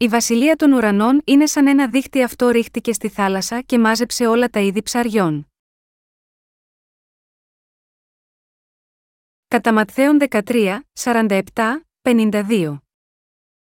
[0.00, 4.48] Η βασιλεία των ουρανών είναι σαν ένα δίχτυ αυτό ρίχτηκε στη θάλασσα και μάζεψε όλα
[4.48, 5.48] τα είδη ψαριών.
[9.48, 11.40] Κατά Ματθαίον 13, 47,
[12.02, 12.78] 52.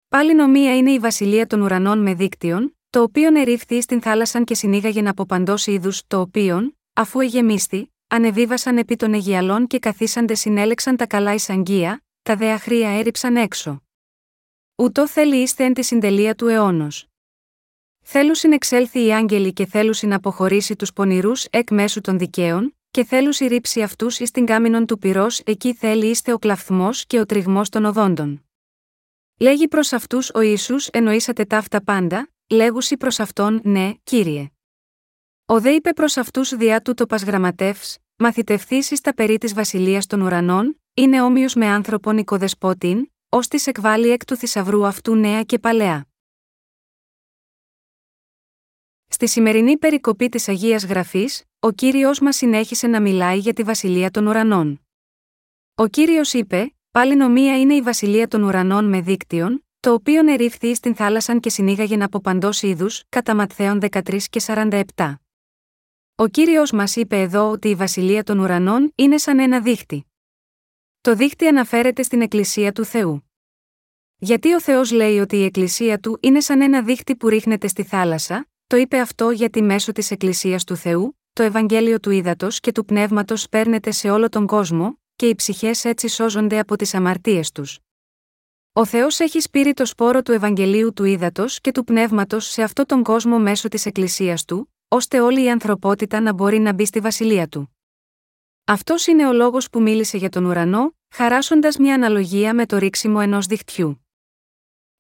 [0.08, 4.56] Πάλι νομία είναι η βασιλεία των ουρανών με δίκτυον, το οποίο ερήφθη στην θάλασσαν και
[4.56, 10.98] συνήγαγεν από παντό είδους, το οποίον, αφού εγεμίστη, ανεβίβασαν επί των Αιγιαλών και καθίσαντε συνέλεξαν
[10.98, 13.84] τα καλά εισαγγεία, τα δε αχρία έριψαν έξω.
[14.76, 17.08] Ούτω θέλει είστε εν τη συντελεία του αιώνος.
[18.02, 23.34] Θέλουν συνεξέλθει οι άγγελοι και θέλουν συναποχωρήσει τους πονηρούς εκ μέσου των δικαίων, και θέλουν
[23.48, 27.70] ρίψει αυτούς εις την κάμινον του πυρός, εκεί θέλει είστε ο κλαφθμός και ο τριγμός
[27.70, 28.46] των οδόντων.
[29.40, 34.50] Λέγει προς αυτούς ο Ισού εννοήσατε ταύτα πάντα, λέγουσι προς αυτόν, ναι, κύριε.
[35.46, 37.80] Ο δε είπε προς αυτούς διά του το πασγραμματεύ,
[38.16, 44.10] μαθητευθήσει τα περί της βασιλείας των ουρανών, είναι όμοιος με άνθρωπον οικοδεσπότην, ως τη εκβάλλει
[44.10, 46.08] εκ του θησαυρού αυτού νέα και παλαιά.
[49.08, 54.12] Στη σημερινή περικοπή της Αγίας Γραφής, ο κύριος μας συνέχισε να μιλάει για τη βασιλεία
[54.12, 54.88] των ουρανών.
[55.76, 60.76] Ο κύριος είπε: Πάλι νομία είναι η βασιλεία των ουρανών με δίκτυον, το οποίο ερήφθη
[60.76, 65.14] στην θάλασσαν και συνήγαγεν από παντός είδους, κατά Ματθαίων 13 και 47.
[66.16, 70.13] Ο κύριος μας είπε εδώ ότι η βασιλεία των ουρανών είναι σαν ένα δίχτυ.
[71.04, 73.32] Το δίχτυ αναφέρεται στην Εκκλησία του Θεού.
[74.18, 77.84] Γιατί ο Θεός λέει ότι η Εκκλησία του είναι σαν ένα δίχτυ που ρίχνεται στη
[77.84, 82.72] θάλασσα, το είπε αυτό γιατί μέσω της Εκκλησίας του Θεού, το Ευαγγέλιο του Ήδατος και
[82.72, 87.52] του Πνεύματος παίρνεται σε όλο τον κόσμο, και οι ψυχές έτσι σώζονται από τις αμαρτίες
[87.52, 87.80] τους.
[88.74, 92.86] Ο Θεός έχει σπείρει το σπόρο του Ευαγγελίου του Ήδατος και του Πνεύματος σε αυτόν
[92.86, 97.00] τον κόσμο μέσω της Εκκλησίας του, ώστε όλη η ανθρωπότητα να μπορεί να μπει στη
[97.00, 97.78] βασιλεία του.
[98.66, 103.20] Αυτός είναι ο λόγος που μίλησε για τον ουρανό, χαράσοντας μια αναλογία με το ρίξιμο
[103.22, 104.06] ενός δικτυού.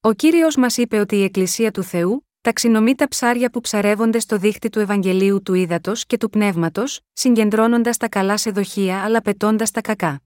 [0.01, 4.37] Ο κύριος μας είπε ότι η Εκκλησία του Θεού, ταξινομεί τα ψάρια που ψαρεύονται στο
[4.37, 9.71] δίχτυ του Ευαγγελίου του Ήδατος και του Πνεύματος, συγκεντρώνοντας τα καλά σε δοχεία αλλά πετώντας
[9.71, 10.21] τα κακά.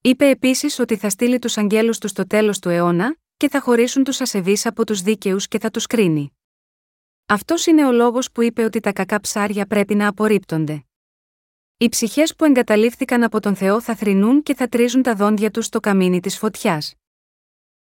[0.00, 4.04] Είπε επίσης ότι θα στείλει τους αγγέλους του στο τέλος του αιώνα, και θα χωρίσουν
[4.04, 6.36] τους ασεβείς από τους δίκαιους και θα τους κρίνει.
[7.26, 10.82] Αυτός είναι ο λόγος που είπε ότι τα κακά ψάρια πρέπει να απορρίπτονται.
[11.80, 15.64] Οι ψυχές που εγκαταλείφθηκαν από τον Θεό θα θρυνούν και θα τρίζουν τα δόντια τους
[15.64, 16.94] στο καμίνι της φωτιάς.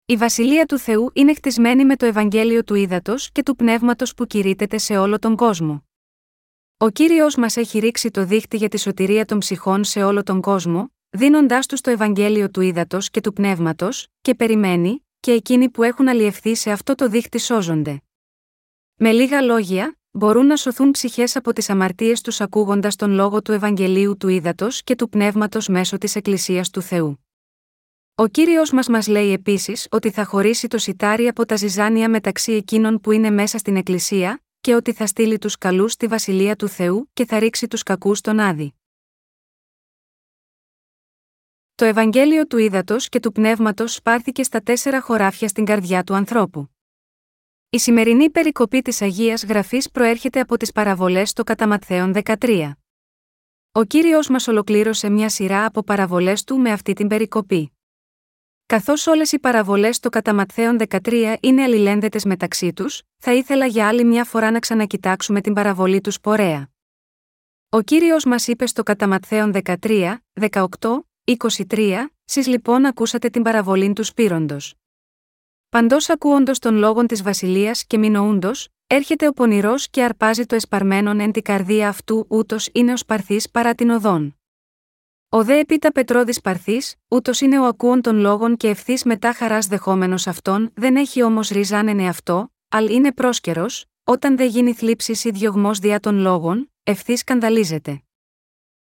[0.06, 4.26] Η βασιλεία του Θεού είναι χτισμένη με το Ευαγγέλιο του Ήδατος και του Πνεύματος που
[4.26, 5.84] κηρύτεται σε όλο τον κόσμο.
[6.78, 10.42] Ο κύριος μας έχει ρίξει το δίχτυ για τη σωτηρία των ψυχών σε όλο τον
[10.42, 15.84] κόσμο, δίνοντάς τους το Ευαγγέλιο του Ήδατος και του Πνεύματος, και περιμένει, και εκείνοι που
[15.84, 18.02] έχουν αλλιευθεί σε αυτό το δίχτυ σώζονται.
[18.96, 23.52] Με λίγα λόγια, μπορούν να σωθούν ψυχές από τις αμαρτίες τους ακούγοντας τον λόγο του
[23.52, 27.26] Ευαγγελίου του Ήδατος και του Πνεύματος μέσω της Εκκλησίας του Θεού.
[28.16, 32.52] Ο κύριος μας μας λέει επίσης ότι θα χωρίσει το σιτάρι από τα ζυζάνια μεταξύ
[32.52, 36.68] εκείνων που είναι μέσα στην Εκκλησία, και ότι θα στείλει τους καλούς στη βασιλεία του
[36.68, 38.74] Θεού και θα ρίξει τους κακούς στον άδη.
[41.76, 46.70] Το Ευαγγέλιο του Ήδατος και του Πνεύματος πάρθηκε στα τέσσερα χωράφια στην καρδιά του ανθρώπου.
[47.72, 52.72] Η σημερινή περικοπή της Αγίας Γραφής προέρχεται από τις παραβολές στο Καταματθέων 13.
[53.72, 57.78] Ο κύριος μας ολοκλήρωσε μια σειρά από παραβολές του με αυτή την περικοπή.
[58.66, 64.04] Καθώς όλες οι παραβολές στο Καταματθέων 13 είναι αλληλένδετες μεταξύ τους, θα ήθελα για άλλη
[64.04, 66.70] μια φορά να ξανακοιτάξουμε την παραβολή τους Σπορέα.
[67.70, 70.66] Ο κύριος μας είπε στο Καταματθέων 13, 18,
[71.68, 74.74] 23, Σεις λοιπόν ακούσατε την παραβολή του Σπύροντος.
[75.70, 78.52] Παντός ακούοντος των λόγων της Βασιλείας και μηνοούντο,
[78.88, 83.50] έρχεται ο πονηρός και αρπάζει το εσπαρμένον εν την καρδία αυτού, ούτως είναι ο σπαρθής
[83.50, 84.38] παρά την οδόν.
[85.30, 89.68] Ο δε επίτα Πετρόδης Παρθή, ούτως είναι ο ακούων των λόγων και ευθύς μετά χαράς
[89.68, 95.32] δεχόμενος αυτόν, δεν έχει όμως ριζάνενε αυτό, αλλά είναι πρόσκαιρος, όταν δεν γίνει θλίψης ή
[95.32, 98.04] διωγμός διά των λόγων, ευθύς σκανδαλίζεται.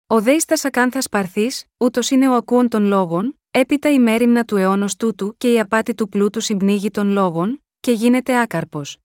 [0.06, 4.56] Ο δε ίστα ακάνθα Παρθή, ούτως είναι ο ακούων των λόγων, έπειτα η μέρημνα του
[4.56, 8.99] αιώνος τούτου και η απάτη του πλούτου συμπνίγει των λόγων, και γίνεται άκαρπος.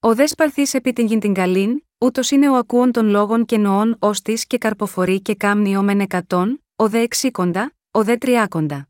[0.00, 3.58] Ο δε Σπαρθή επί την γιν την καλήν, ούτως είναι ο ακούων των λόγων και
[3.58, 8.88] νοών ως της και καρποφορεί και κάμνη μεν εκατόν, ο δε εξήκοντα, ο δε τριάκοντα.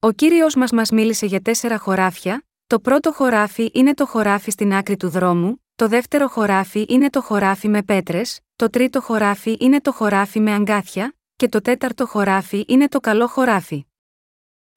[0.00, 4.72] Ο κύριος μας μας μίλησε για τέσσερα χωράφια, το πρώτο χωράφι είναι το χωράφι στην
[4.72, 9.80] άκρη του δρόμου, το δεύτερο χωράφι είναι το χωράφι με πέτρες, το τρίτο χωράφι είναι
[9.80, 13.84] το χωράφι με αγκάθια, και το τέταρτο χωράφι είναι το καλό χωράφι.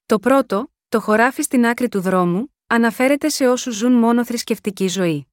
[0.06, 5.26] Το πρώτο, το χωράφι στην άκρη του δρόμου, αναφέρεται σε όσους ζουν μόνο θρησκευτική ζωή.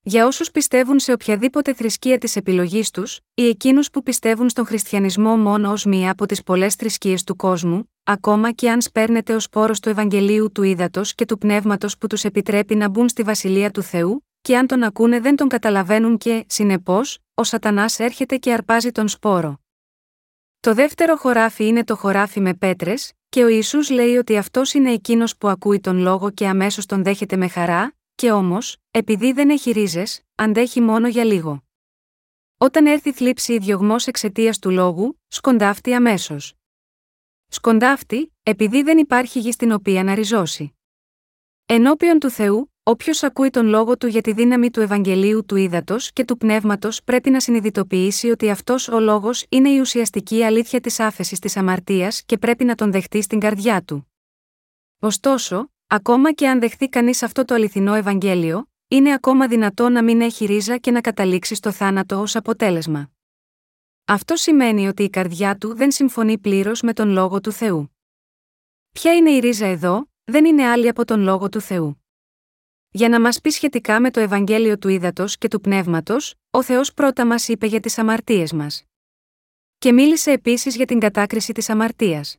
[0.00, 5.36] Για όσους πιστεύουν σε οποιαδήποτε θρησκεία της επιλογής τους, ή εκείνους που πιστεύουν στον χριστιανισμό
[5.36, 9.74] μόνο ως μία από τις πολλές θρησκείες του κόσμου, ακόμα και αν σπέρνεται ο σπόρο
[9.82, 13.82] του Ευαγγελίου του ύδατο και του πνεύματος που τους επιτρέπει να μπουν στη βασιλεία του
[13.82, 18.92] Θεού, και αν τον ακούνε δεν τον καταλαβαίνουν και, συνεπώς, ο Σατανάς έρχεται και αρπάζει
[18.92, 19.60] τον σπόρο.
[20.66, 24.92] Το δεύτερο χωράφι είναι το χωράφι με πέτρες, και ο Ισού λέει ότι αυτός είναι
[24.92, 29.50] εκείνος που ακούει τον λόγο και αμέσως τον δέχεται με χαρά, και όμως, επειδή δεν
[29.50, 31.64] έχει ρίζες, αντέχει μόνο για λίγο.
[32.58, 36.54] Όταν έρθει θλίψη ή διωγμός εξαιτίας του λόγου, σκοντάφτει αμέσως.
[37.48, 40.76] Σκοντάφτει, επειδή δεν υπάρχει γη στην οποία να ριζώσει.
[41.66, 45.96] Ενώπιον του Θεού, όποιος ακούει τον λόγο του για τη δύναμη του Ευαγγελίου του ύδατο
[46.12, 51.00] και του πνεύματος πρέπει να συνειδητοποιήσει ότι αυτός ο λόγος είναι η ουσιαστική αλήθεια της
[51.00, 54.12] άφεσης της αμαρτίας και πρέπει να τον δεχτεί στην καρδιά του.
[54.98, 60.20] Ωστόσο, ακόμα και αν δεχθεί κανείς αυτό το αληθινό Ευαγγέλιο, είναι ακόμα δυνατό να μην
[60.20, 63.10] έχει ρίζα και να καταλήξει στο θάνατο ως αποτέλεσμα.
[64.04, 67.96] Αυτό σημαίνει ότι η καρδιά του δεν συμφωνεί πλήρως με τον λόγο του Θεού.
[68.92, 72.05] Ποια είναι η ρίζα εδώ, δεν είναι άλλη από τον λόγο του Θεού.
[72.96, 76.94] Για να μας πει σχετικά με το Ευαγγέλιο του Ήδατος και του Πνεύματος, ο Θεός
[76.94, 78.84] πρώτα μας είπε για τις αμαρτίες μας.
[79.78, 82.36] Και μίλησε επίσης για την κατάκριση της αμαρτίας.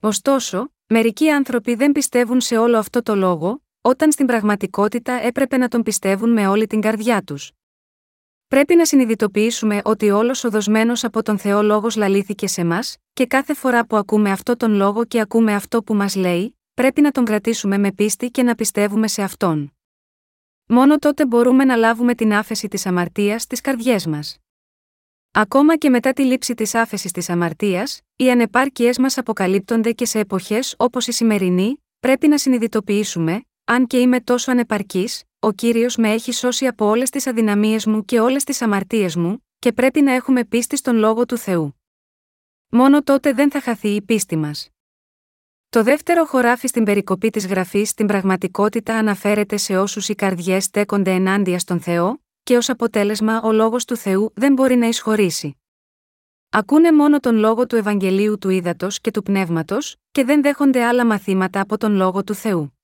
[0.00, 5.68] Ωστόσο, μερικοί άνθρωποι δεν πιστεύουν σε όλο αυτό το λόγο, όταν στην πραγματικότητα έπρεπε να
[5.68, 7.52] τον πιστεύουν με όλη την καρδιά τους.
[8.46, 13.26] Πρέπει να συνειδητοποιήσουμε ότι όλος ο δοσμένος από τον Θεό λόγος λαλήθηκε σε μας, και
[13.26, 17.10] κάθε φορά που ακούμε αυτό τον λόγο και ακούμε αυτό που μας λέει, πρέπει να
[17.10, 19.72] τον κρατήσουμε με πίστη και να πιστεύουμε σε αυτόν.
[20.66, 24.38] Μόνο τότε μπορούμε να λάβουμε την άφεση της αμαρτίας στις καρδιές μας.
[25.30, 30.18] Ακόμα και μετά τη λήψη της άφεσης της αμαρτίας, οι ανεπάρκειές μας αποκαλύπτονται και σε
[30.18, 36.12] εποχές όπως η σημερινή, πρέπει να συνειδητοποιήσουμε, αν και είμαι τόσο ανεπαρκής, ο κύριος με
[36.12, 40.12] έχει σώσει από όλες τις αδυναμίες μου και όλες τις αμαρτίες μου, και πρέπει να
[40.12, 41.80] έχουμε πίστη στον λόγο του Θεού.
[42.68, 44.73] Μόνο τότε δεν θα χαθεί η πίστη μας.
[45.74, 51.10] Το δεύτερο χωράφι στην περικοπή της γραφής στην πραγματικότητα αναφέρεται σε όσους οι καρδιές στέκονται
[51.10, 55.56] ενάντια στον Θεό, και ως αποτέλεσμα ο λόγος του Θεού δεν μπορεί να εισχωρήσει.
[56.50, 61.06] Ακούνε μόνο τον λόγο του Ευαγγελίου του Ήδατος και του Πνεύματος, και δεν δέχονται άλλα
[61.06, 62.78] μαθήματα από τον λόγο του Θεού.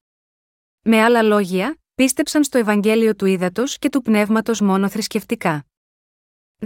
[0.82, 5.66] Με άλλα λόγια, πίστεψαν στο Ευαγγέλιο του Ήδατος και του Πνεύματος μόνο θρησκευτικά.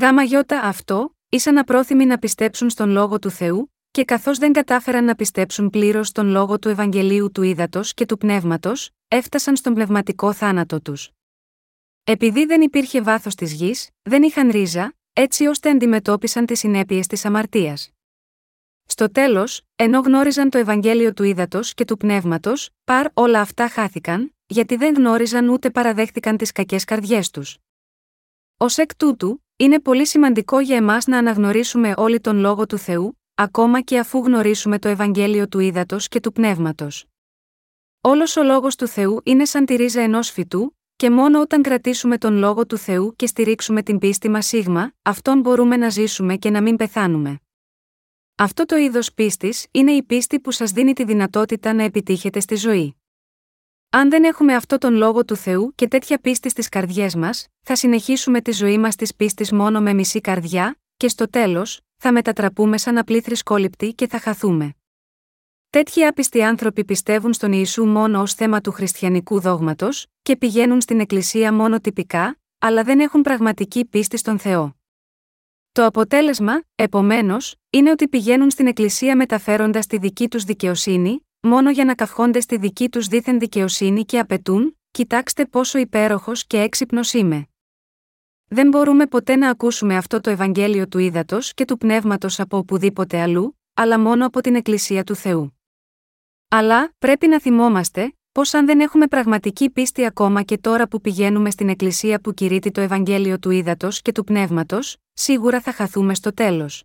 [0.01, 5.05] Γάμα γιώτα αυτό, ήσαν απρόθυμοι να πιστέψουν στον λόγο του Θεού, και καθώς δεν κατάφεραν
[5.05, 10.33] να πιστέψουν πλήρως στον λόγο του Ευαγγελίου του Ήδατος και του Πνεύματος, έφτασαν στον πνευματικό
[10.33, 11.11] θάνατο τους.
[12.05, 17.25] Επειδή δεν υπήρχε βάθος της γης, δεν είχαν ρίζα, έτσι ώστε αντιμετώπισαν τις συνέπειες της
[17.25, 17.91] αμαρτίας.
[18.87, 24.35] Στο τέλος, ενώ γνώριζαν το Ευαγγέλιο του Ήδατος και του Πνεύματος, παρ όλα αυτά χάθηκαν,
[24.47, 27.59] γιατί δεν γνώριζαν ούτε παραδέχτηκαν τις κακές καρδιές τους.
[28.57, 33.19] Ω εκ τούτου, είναι πολύ σημαντικό για εμάς να αναγνωρίσουμε όλοι τον λόγο του Θεού,
[33.35, 37.05] ακόμα και αφού γνωρίσουμε το Ευαγγέλιο του Ήδατος και του Πνεύματος.
[38.01, 42.19] Όλος ο λόγος του Θεού είναι σαν τη ρίζα ενός φυτού, και μόνο όταν κρατήσουμε
[42.19, 46.51] τον λόγο του Θεού και στηρίξουμε την πίστη μας σίγμα, αυτόν μπορούμε να ζήσουμε και
[46.51, 47.41] να μην πεθάνουμε.
[48.35, 52.55] Αυτό το είδος πίστης είναι η πίστη που σας δίνει τη δυνατότητα να επιτύχετε στη
[52.55, 52.97] ζωή.
[53.91, 57.77] Αν δεν έχουμε αυτό τον λόγο του Θεού και τέτοια πίστη στις καρδιές μας, θα
[57.77, 62.79] συνεχίσουμε τη ζωή μας της πίστης μόνο με μισή καρδιά, και στο τέλος, θα μετατραπούμε
[62.79, 64.75] σαν απλή θρησκόληπτοι και θα χαθούμε.
[65.71, 71.01] Τέτοιοι άπιστοι άνθρωποι πιστεύουν στον Ιησού μόνο ως θέμα του χριστιανικού δόγματος, και πηγαίνουν στην
[71.01, 74.77] Εκκλησία μόνο τυπικά, αλλά δεν έχουν πραγματική πίστη στον Θεό.
[75.73, 81.85] Το αποτέλεσμα, επομένως, είναι ότι πηγαίνουν στην Εκκλησία μεταφέροντας τη δική τους δικαιοσύνη, μόνο για
[81.85, 87.49] να καυχόνται στη δική τους δίθεν δικαιοσύνη και απαιτούν, κοιτάξτε πόσο υπέροχος και έξυπνος είμαι.
[88.49, 93.21] Δεν μπορούμε ποτέ να ακούσουμε αυτό το Ευαγγέλιο του ύδατο και του πνεύματος από οπουδήποτε
[93.21, 95.59] αλλού, αλλά μόνο από την Εκκλησία του Θεού.
[96.49, 101.51] Αλλά, πρέπει να θυμόμαστε, πως αν δεν έχουμε πραγματική πίστη ακόμα και τώρα που πηγαίνουμε
[101.51, 106.35] στην Εκκλησία που κηρύττει το Ευαγγέλιο του ύδατο και του πνεύματος, σίγουρα θα χαθούμε στο
[106.35, 106.85] τέλος.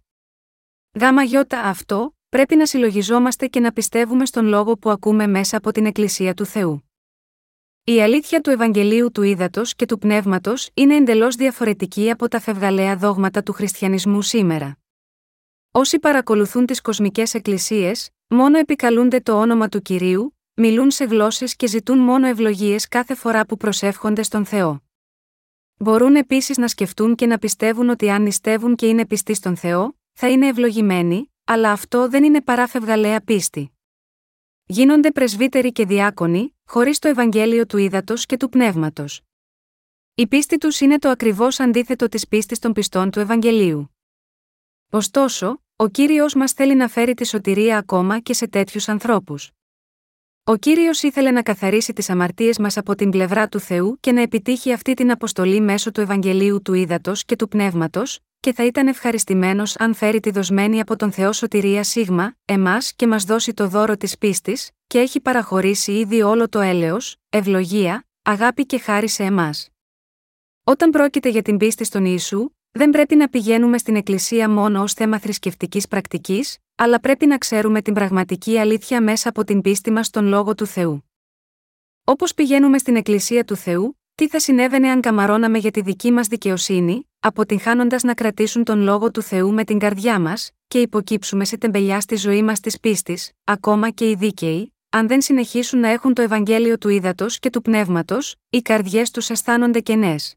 [1.00, 5.72] Γάμα γιώτα αυτό, πρέπει να συλλογιζόμαστε και να πιστεύουμε στον λόγο που ακούμε μέσα από
[5.72, 6.89] την Εκκλησία του Θεού.
[7.84, 12.96] Η αλήθεια του Ευαγγελίου του Ήδατος και του Πνεύματος είναι εντελώς διαφορετική από τα φευγαλαία
[12.96, 14.78] δόγματα του χριστιανισμού σήμερα.
[15.72, 21.68] Όσοι παρακολουθούν τις κοσμικές εκκλησίες, μόνο επικαλούνται το όνομα του κυρίου, μιλούν σε γλώσσες και
[21.68, 24.84] ζητούν μόνο ευλογίες κάθε φορά που προσεύχονται στον Θεό.
[25.78, 29.98] Μπορούν επίσης να σκεφτούν και να πιστεύουν ότι αν νηστεύουν και είναι πιστοί στον Θεό,
[30.14, 33.72] θα είναι ευλογημένοι, αλλά αυτό δεν είναι παρά φευγαλαία πίστη
[34.72, 39.22] γίνονται πρεσβύτεροι και διάκονοι, χωρίς το Ευαγγέλιο του ύδατο και του πνεύματος.
[40.16, 43.96] Η πίστη τους είναι το ακριβώς αντίθετο της πίστης των πιστών του Ευαγγελίου.
[44.90, 49.52] Ωστόσο, ο κύριος μας θέλει να φέρει τη σωτηρία ακόμα και σε τέτοιους ανθρώπους.
[50.44, 54.22] Ο κύριος ήθελε να καθαρίσει τις αμαρτίες μας από την πλευρά του Θεού και να
[54.22, 58.88] επιτύχει αυτή την αποστολή μέσω του Ευαγγελίου του Ήδατος και του Πνεύματος, και θα ήταν
[58.88, 63.68] ευχαριστημένος αν φέρει τη δοσμένη από τον Θεό σωτηρία σίγμα, εμάς και μας δώσει το
[63.68, 69.24] δώρο της πίστης, και έχει παραχωρήσει ήδη όλο το έλεος, ευλογία, αγάπη και χάρη σε
[69.24, 69.70] εμάς.
[70.64, 74.94] Όταν πρόκειται για την πίστη στον Ιησού, δεν πρέπει να πηγαίνουμε στην Εκκλησία μόνο ως
[74.94, 80.08] θέμα θρησκευτικής πρακτικής, αλλά πρέπει να ξέρουμε την πραγματική αλήθεια μέσα από την πίστη μας
[80.08, 81.10] στον λόγο του Θεού.
[82.04, 86.28] Όπως πηγαίνουμε στην Εκκλησία του Θεού, τι θα συνέβαινε αν καμαρώναμε για τη δική μας
[86.28, 91.58] δικαιοσύνη, αποτυγχάνοντας να κρατήσουν τον λόγο του Θεού με την καρδιά μας, και υποκύψουμε σε
[91.58, 96.14] τεμπελιά στη ζωή μας της πίστης, ακόμα και οι δίκαιοι, αν δεν συνεχίσουν να έχουν
[96.14, 100.36] το Ευαγγέλιο του ύδατο και του πνεύματος, οι καρδιές τους αισθάνονται κενές.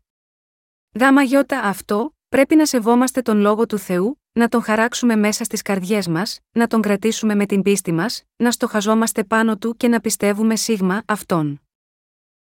[0.99, 5.63] Γάμα γιώτα αυτό, πρέπει να σεβόμαστε τον λόγο του Θεού, να τον χαράξουμε μέσα στις
[5.63, 10.01] καρδιές μας, να τον κρατήσουμε με την πίστη μας, να στοχαζόμαστε πάνω του και να
[10.01, 11.61] πιστεύουμε σίγμα αυτόν.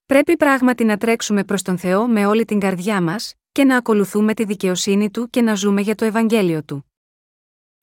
[0.07, 4.35] Πρέπει πράγματι να τρέξουμε προς τον Θεό με όλη την καρδιά μας, και να ακολουθούμε
[4.35, 6.90] τη δικαιοσύνη του και να ζούμε για το Ευαγγέλιο του.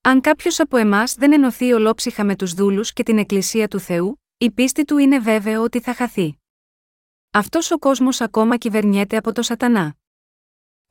[0.08, 4.22] Αν κάποιος από εμάς δεν ενωθεί ολόψυχα με τους δούλους και την Εκκλησία του Θεού,
[4.38, 6.40] η πίστη του είναι βέβαιο ότι θα χαθεί.
[7.32, 9.96] Αυτός ο κόσμος ακόμα κυβερνιέται από το Σατανά.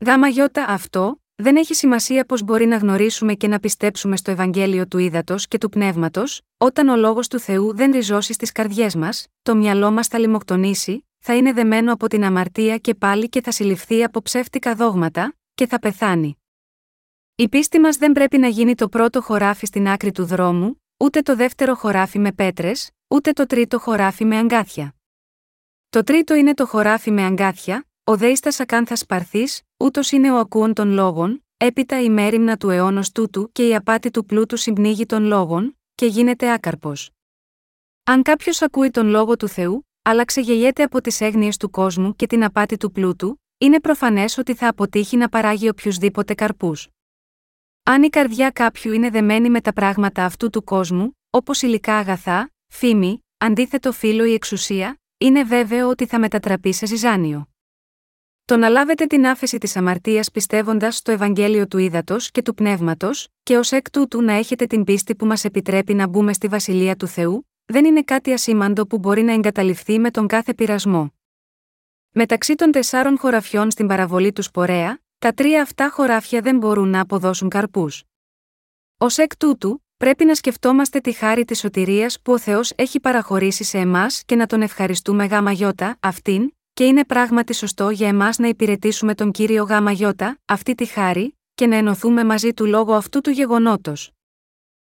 [0.07, 4.87] Γάμα γιώτα αυτό, δεν έχει σημασία πώς μπορεί να γνωρίσουμε και να πιστέψουμε στο Ευαγγέλιο
[4.87, 9.27] του Ήδατος και του Πνεύματος, όταν ο λόγος του Θεού δεν ριζώσει στις καρδιές μας,
[9.43, 13.51] το μυαλό μας θα λιμοκτονήσει, θα είναι δεμένο από την αμαρτία και πάλι και θα
[13.51, 16.41] συλληφθεί από ψεύτικα δόγματα, και θα πεθάνει.
[17.39, 21.21] Η πίστη μας δεν πρέπει να γίνει το πρώτο χωράφι στην άκρη του δρόμου, ούτε
[21.21, 24.95] το δεύτερο χωράφι με πέτρες, ούτε το τρίτο χωράφι με αγκάθια.
[25.89, 29.45] Το τρίτο είναι το χωράφι με αγκάθια, ο δέιστας ακάνθα παρθή,
[29.77, 34.11] ούτως είναι ο ακούων των λόγων, έπειτα η μέρημνα του αιώνος τούτου και η απάτη
[34.11, 37.11] του πλούτου συμπνίγει των λόγων, και γίνεται άκαρπος.
[38.05, 42.27] Αν κάποιος ακούει τον λόγο του Θεού, αλλά ξεγελιέται από τις έγνοιες του κόσμου και
[42.27, 46.89] την απάτη του πλούτου, είναι προφανές ότι θα αποτύχει να παράγει οποιουσδήποτε καρπούς.
[47.89, 52.51] Αν η καρδιά κάποιου είναι δεμένη με τα πράγματα αυτού του κόσμου, όπως υλικά αγαθά,
[52.69, 57.49] φήμη, αντίθετο φίλο ή εξουσία, είναι βέβαιο ότι θα μετατραπεί σε ζυζάνιο.
[58.45, 63.29] Το να λάβετε την άφεση της αμαρτίας πιστεύοντας στο Ευαγγέλιο του Ήδατος και του Πνεύματος,
[63.43, 66.97] και ως εκ τούτου να έχετε την πίστη που μας επιτρέπει να μπούμε στη βασιλεία
[66.97, 71.15] του Θεού, δεν είναι κάτι ασήμαντο που μπορεί να εγκαταληφθεί με τον κάθε πειρασμό.
[72.11, 77.01] Μεταξύ των τεσσάρων χωραφιών στην παραβολή του Σπορέα, τα τρία αυτά χωράφια δεν μπορούν να
[77.01, 78.03] αποδώσουν καρπούς.
[78.99, 83.65] Ω εκ τούτου, πρέπει να σκεφτόμαστε τη χάρη της σωτηρίας που ο Θεός έχει παραχωρήσει
[83.65, 88.39] σε εμάς και να τον ευχαριστούμε γάμα γιώτα, αυτήν, και είναι πράγματι σωστό για εμάς
[88.39, 92.95] να υπηρετήσουμε τον κύριο γάμα γιώτα, αυτή τη χάρη, και να ενωθούμε μαζί του λόγω
[92.95, 94.13] αυτού του γεγονότος.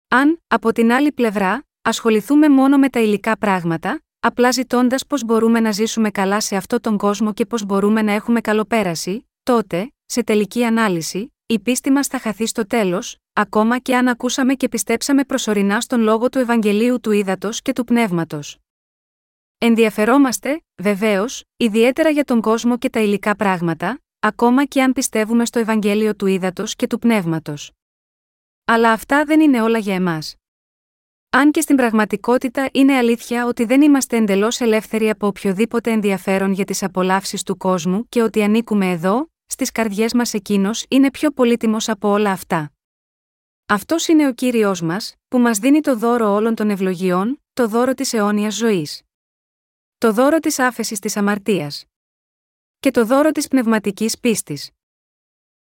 [0.08, 5.60] Αν, από την άλλη πλευρά, ασχοληθούμε μόνο με τα υλικά πράγματα, απλά ζητώντας πώς μπορούμε
[5.60, 10.24] να ζήσουμε καλά σε αυτόν τον κόσμο και πώς μπορούμε να έχουμε καλοπέραση, τότε, σε
[10.24, 15.24] τελική ανάλυση, η πίστη μας θα χαθεί στο τέλος, ακόμα και αν ακούσαμε και πιστέψαμε
[15.24, 18.58] προσωρινά στον λόγο του Ευαγγελίου του Ήδατος και του Πνεύματος.
[19.58, 25.60] Ενδιαφερόμαστε, βεβαίως, ιδιαίτερα για τον κόσμο και τα υλικά πράγματα, ακόμα και αν πιστεύουμε στο
[25.60, 27.72] Ευαγγέλιο του Ήδατος και του Πνεύματος.
[28.66, 30.36] Αλλά αυτά δεν είναι όλα για εμάς.
[31.30, 36.66] Αν και στην πραγματικότητα είναι αλήθεια ότι δεν είμαστε εντελώς ελεύθεροι από οποιοδήποτε ενδιαφέρον για
[36.66, 41.90] τις απολαύσεις του κόσμου και ότι ανήκουμε εδώ, στις καρδιές μας εκείνος είναι πιο πολύτιμος
[41.90, 42.72] από όλα αυτά.
[43.66, 47.94] Αυτός είναι ο κύριος μας, που μας δίνει το δώρο όλων των ευλογιών, το δώρο
[47.94, 49.02] της αιώνιας ζωής.
[49.98, 51.86] Το δώρο της άφεσης της αμαρτίας.
[52.80, 54.72] Και το δώρο της πνευματικής πίστης.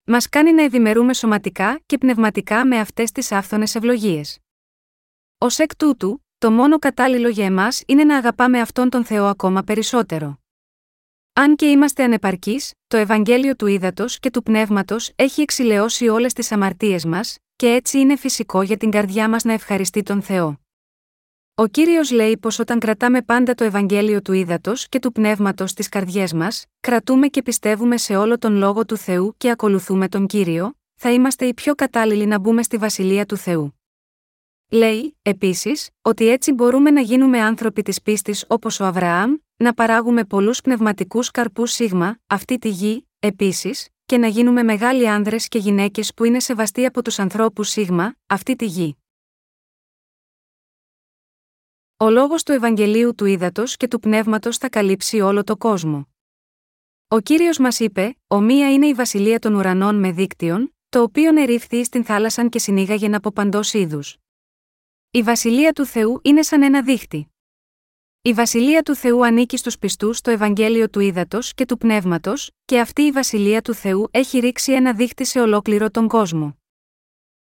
[0.03, 4.39] Μας κάνει να ευημερούμε σωματικά και πνευματικά με αυτές τις άφθονες ευλογίες.
[5.37, 9.63] Ω εκ τούτου, το μόνο κατάλληλο για εμάς είναι να αγαπάμε αυτόν τον Θεό ακόμα
[9.63, 10.38] περισσότερο.
[11.39, 16.51] Αν και είμαστε ανεπαρκείς, το Ευαγγέλιο του Ήδατος και του Πνεύματος έχει εξηλαιώσει όλες τις
[16.51, 20.59] αμαρτίες μας, και έτσι είναι φυσικό για την καρδιά μας να ευχαριστεί τον Θεό.
[21.55, 25.89] Ο κύριος λέει πως όταν κρατάμε πάντα το Ευαγγέλιο του Ήδατος και του Πνεύματος στις
[25.89, 30.77] καρδιές μας, κρατούμε και πιστεύουμε σε όλο τον λόγο του Θεού και ακολουθούμε τον κύριο,
[30.95, 33.79] θα είμαστε οι πιο κατάλληλοι να μπούμε στη βασιλεία του Θεού.
[34.69, 40.25] Λέει, επίσης, ότι έτσι μπορούμε να γίνουμε άνθρωποι της πίστης όπως ο Αβραάμ, να παράγουμε
[40.25, 46.13] πολλούς πνευματικούς καρπούς σίγμα, αυτή τη γη, επίσης, και να γίνουμε μεγάλοι άνδρες και γυναίκες
[46.13, 48.97] που είναι σεβαστοί από τους ανθρώπους σίγμα, αυτή τη γη.
[51.97, 56.07] Ο λόγος του Ευαγγελίου του Ήδατος και του Πνεύματος θα καλύψει όλο το κόσμο.
[57.07, 61.41] Ο κύριος μας είπε: Ο μία είναι η βασιλεία των ουρανών με δίκτυον, το οποίο
[61.41, 64.17] ερήφθη στην θάλασσαν και συνήγαγεν από παντός είδους.
[65.11, 67.33] Η βασιλεία του Θεού είναι σαν ένα δίχτυ.
[68.21, 72.79] Η βασιλεία του Θεού ανήκει στους πιστούς στο Ευαγγέλιο του Ήδατος και του Πνεύματος, και
[72.79, 76.57] αυτή η βασιλεία του Θεού έχει ρίξει ένα δίχτυ σε ολόκληρο τον κόσμο.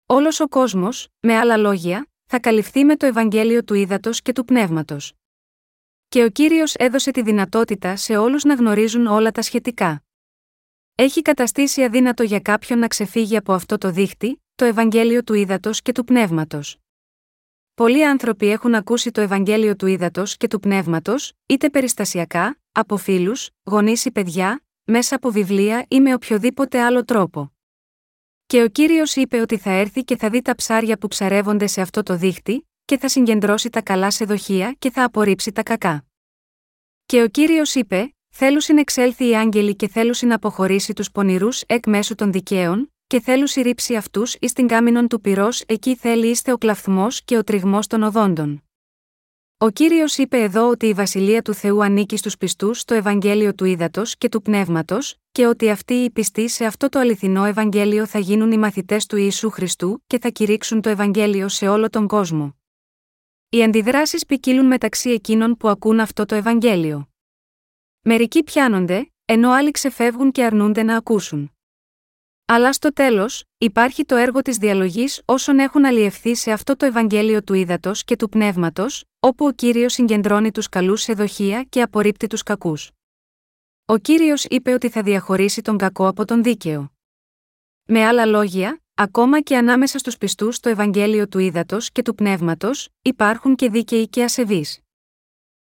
[0.07, 4.45] Όλος ο κόσμος, με άλλα λόγια, θα καλυφθεί με το Ευαγγέλιο του Ήδατος και του
[4.45, 5.13] Πνεύματος.
[6.09, 10.05] Και ο κύριος έδωσε τη δυνατότητα σε όλους να γνωρίζουν όλα τα σχετικά.
[10.95, 15.83] Έχει καταστήσει αδύνατο για κάποιον να ξεφύγει από αυτό το δίχτυ, το Ευαγγέλιο του Ήδατος
[15.83, 16.79] και του Πνεύματος.
[17.75, 23.51] Πολλοί άνθρωποι έχουν ακούσει το Ευαγγέλιο του Ήδατος και του Πνεύματος, είτε περιστασιακά, από φίλους,
[23.65, 27.53] γονείς ή παιδιά, μέσα από βιβλία ή με οποιοδήποτε άλλο τρόπο.
[28.47, 31.81] Και ο κύριος είπε ότι θα έρθει και θα δει τα ψάρια που ψαρεύονται σε
[31.81, 36.05] αυτό το δίχτυ, και θα συγκεντρώσει τα καλά σε δοχεία και θα απορρίψει τα κακά.
[37.07, 42.15] Και ο κύριος είπε: Θέλουσιν εξέλθει οι άγγελοι και θέλουσιν αποχωρήσει τους πονηρούς εκ μέσω
[42.15, 46.59] των δικαίων, και θέλουν ρίψει αυτούς εις την κάμινον του πυρός, εκεί θέλει είστε ο
[46.59, 48.63] κλαφθμός και ο τριγμός των οδόντων.
[49.59, 53.65] Ο κύριος είπε εδώ ότι η βασιλεία του Θεού ανήκει στους πιστούς στο Ευαγγέλιο του
[53.65, 58.19] Ήδατος και του Πνεύματος, και ότι αυτοί οι πιστοί σε αυτό το αληθινό Ευαγγέλιο θα
[58.19, 62.57] γίνουν οι μαθητές του Ιησού Χριστού και θα κηρύξουν το Ευαγγέλιο σε όλο τον κόσμο.
[63.49, 67.09] Οι αντιδράσεις ποικίλουν μεταξύ εκείνων που ακούν αυτό το Ευαγγέλιο.
[68.01, 71.54] Μερικοί πιάνονται, ενώ άλλοι ξεφεύγουν και αρνούνται να ακούσουν.
[72.47, 77.43] Αλλά στο τέλος, υπάρχει το έργο της διαλογής όσων έχουν αλλιευθεί σε αυτό το Ευαγγέλιο
[77.43, 82.27] του ύδατο και του πνεύματος, όπου ο κύριος συγκεντρώνει τους καλούς σε δοχεία και απορρίπτει
[82.27, 82.91] τους κακούς.
[83.85, 86.93] Ο κύριος είπε ότι θα διαχωρίσει τον κακό από τον δίκαιο.
[87.85, 92.89] Με άλλα λόγια, ακόμα και ανάμεσα στους πιστούς στο Ευαγγέλιο του ύδατο και του πνεύματος,
[93.03, 94.79] υπάρχουν και δίκαιοι και ασεβείς.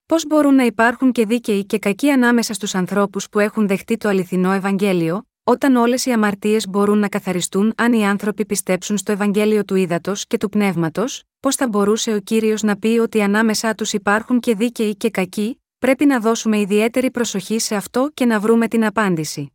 [0.06, 4.08] Πώς μπορούν να υπάρχουν και δίκαιοι και κακοί ανάμεσα στους ανθρώπους που έχουν δεχτεί το
[4.08, 9.64] αληθινό Ευαγγέλιο, όταν όλες οι αμαρτίες μπορούν να καθαριστούν αν οι άνθρωποι πιστέψουν στο Ευαγγέλιο
[9.64, 13.92] του ύδατο και του πνεύματος, πώς θα μπορούσε ο κύριος να πει ότι ανάμεσά τους
[13.92, 18.68] υπάρχουν και δίκαιοι και κακοί, πρέπει να δώσουμε ιδιαίτερη προσοχή σε αυτό και να βρούμε
[18.68, 19.52] την απάντηση.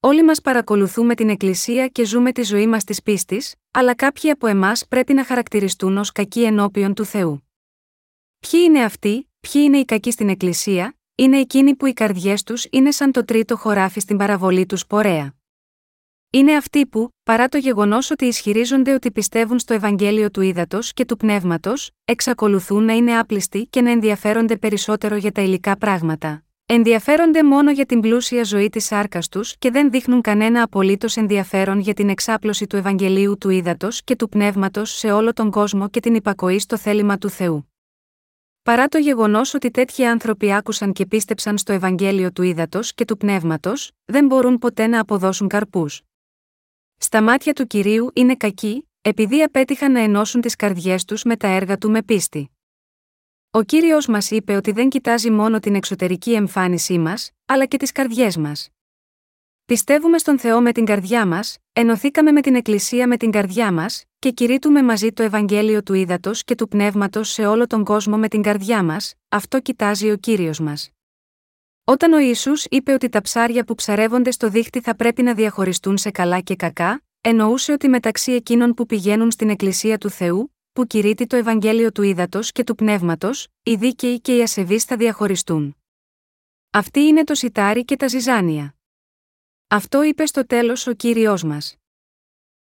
[0.00, 4.46] Όλοι μας παρακολουθούμε την Εκκλησία και ζούμε τη ζωή μας της πίστης, αλλά κάποιοι από
[4.46, 7.48] εμάς πρέπει να χαρακτηριστούν ως κακοί ενώπιον του Θεού.
[8.38, 12.66] Ποιοι είναι αυτοί, ποιοι είναι οι κακοί στην Εκκλησία, είναι εκείνοι που οι καρδιές τους
[12.70, 15.34] είναι σαν το τρίτο χωράφι στην παραβολή τους πορεία.
[16.30, 21.04] Είναι αυτοί που, παρά το γεγονός ότι ισχυρίζονται ότι πιστεύουν στο Ευαγγέλιο του Ήδατος και
[21.04, 26.44] του Πνεύματος, εξακολουθούν να είναι άπλιστοι και να ενδιαφέρονται περισσότερο για τα υλικά πράγματα.
[26.66, 31.80] Ενδιαφέρονται μόνο για την πλούσια ζωή της άρκα τους και δεν δείχνουν κανένα απολύτως ενδιαφέρον
[31.80, 36.00] για την εξάπλωση του Ευαγγελίου του Ήδατος και του Πνεύματος σε όλο τον κόσμο και
[36.00, 37.75] την υπακοή στο θέλημα του Θεού.
[38.66, 43.16] Παρά το γεγονός ότι τέτοιοι άνθρωποι άκουσαν και πίστεψαν στο Ευαγγέλιο του ύδατο και του
[43.16, 46.02] πνεύματος, δεν μπορούν ποτέ να αποδώσουν καρπούς.
[46.96, 51.48] Στα μάτια του κυρίου είναι κακοί, επειδή απέτυχαν να ενώσουν τις καρδιές τους με τα
[51.48, 52.50] έργα του με πίστη.
[53.50, 57.92] Ο κύριος μας είπε ότι δεν κοιτάζει μόνο την εξωτερική εμφάνισή μας, αλλά και τις
[57.92, 58.68] καρδιές μας.
[59.66, 64.04] Πιστεύουμε στον Θεό με την καρδιά μας, ενωθήκαμε με την Εκκλησία με την καρδιά μας,
[64.18, 68.28] και κηρύττουμε μαζί το Ευαγγέλιο του Ήδατος και του Πνεύματος σε όλο τον κόσμο με
[68.28, 70.90] την καρδιά μας, αυτό κοιτάζει ο κύριος μας.
[71.84, 75.96] Όταν ο Ισού είπε ότι τα ψάρια που ψαρεύονται στο δίχτυ θα πρέπει να διαχωριστούν
[75.96, 80.86] σε καλά και κακά, εννοούσε ότι μεταξύ εκείνων που πηγαίνουν στην Εκκλησία του Θεού, που
[80.86, 85.76] κηρύττει το Ευαγγέλιο του Ήδατος και του Πνεύματος, οι δίκαιοι και οι ασεβείς θα διαχωριστούν.
[86.70, 88.75] Αυτή είναι το σιτάρι και τα ζυζάνια.
[89.68, 91.76] Αυτό είπε στο τέλος ο κύριος μας.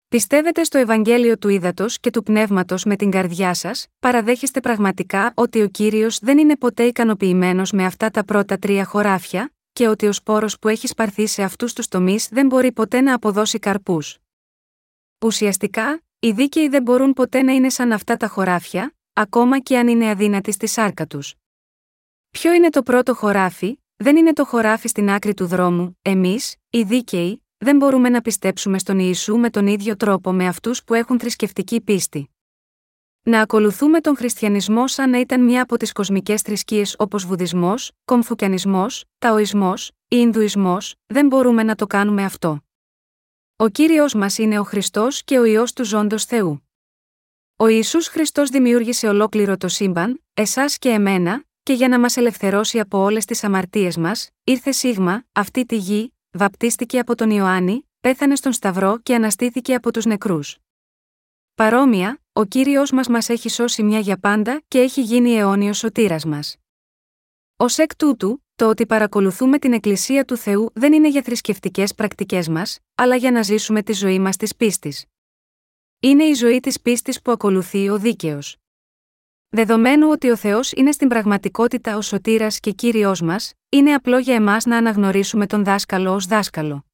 [0.08, 5.62] Πιστεύετε στο Ευαγγέλιο του Ήδατος και του Πνεύματος με την καρδιά σας, παραδέχεστε πραγματικά ότι
[5.62, 10.12] ο κύριος δεν είναι ποτέ ικανοποιημένος με αυτά τα πρώτα τρία χωράφια, και ότι ο
[10.14, 14.18] σπόρος που έχει σπαρθεί σε αυτούς τους τομείς δεν μπορεί ποτέ να αποδώσει καρπούς.
[15.26, 19.88] Ουσιαστικά, οι δίκαιοι δεν μπορούν ποτέ να είναι σαν αυτά τα χωράφια, ακόμα και αν
[19.88, 21.36] είναι αδύνατοι στη σάρκα τους.
[22.30, 26.84] Ποιο είναι το πρώτο χωράφι, δεν είναι το χωράφι στην άκρη του δρόμου, εμείς, οι
[26.84, 31.20] δίκαιοι, δεν μπορούμε να πιστέψουμε στον Ιησού με τον ίδιο τρόπο με αυτούς που έχουν
[31.20, 32.30] θρησκευτική πίστη.
[33.24, 39.06] Να ακολουθούμε τον χριστιανισμό σαν να ήταν μια από τις κοσμικές θρησκείες όπως Βουδισμός, Κομφουκιανισμός,
[39.18, 42.60] Ταοισμός ή Ινδουισμός, δεν μπορούμε να το κάνουμε αυτό.
[43.56, 46.68] Ο κύριος μας είναι ο Χριστός και ο ιό του ζώντος Θεού.
[47.56, 52.80] Ο Ιησούς Χριστός δημιούργησε ολόκληρο το σύμπαν, εσάς και εμένα, και για να μας ελευθερώσει
[52.80, 58.36] από όλες τις αμαρτίες μας, ήρθε σίγμα, αυτή τη γη, βαπτίστηκε από τον Ιωάννη, πέθανε
[58.36, 60.58] στον Σταυρό και αναστήθηκε από τους νεκρούς.
[61.56, 66.26] Παρόμοια, ο κύριος μας μας έχει σώσει μια για πάντα και έχει γίνει αιώνιος σωτήρας
[66.26, 66.58] μας.
[67.58, 72.48] Ω εκ τούτου, το ότι παρακολουθούμε την Εκκλησία του Θεού δεν είναι για θρησκευτικές πρακτικές
[72.48, 75.06] μας, αλλά για να ζήσουμε τη ζωή μας της πίστης.
[76.00, 78.63] Είναι η ζωή της πίστης που ακολουθεί ο δίκαιος.
[79.56, 84.36] Δεδομένου ότι ο Θεός είναι στην πραγματικότητα ο σωτήρας και κύριο μας, είναι απλό για
[84.36, 86.86] εμάς να αναγνωρίσουμε τον δάσκαλο ως δάσκαλο.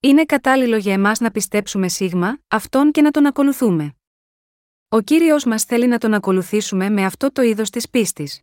[0.00, 3.94] Είναι κατάλληλο για εμάς να πιστέψουμε σίγμα, αυτόν και να τον ακολουθούμε.
[4.88, 8.40] Ο κύριος μας θέλει να τον ακολουθήσουμε με αυτό το είδος της πίστης.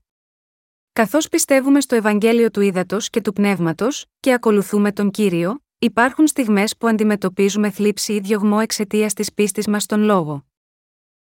[0.93, 6.77] Καθώς πιστεύουμε στο Ευαγγέλιο του Ήδατος και του Πνεύματος, και ακολουθούμε τον κύριο, υπάρχουν στιγμές
[6.77, 10.45] που αντιμετωπίζουμε θλίψη ή διωγμό εξαιτίας της πίστης μας στον λόγο.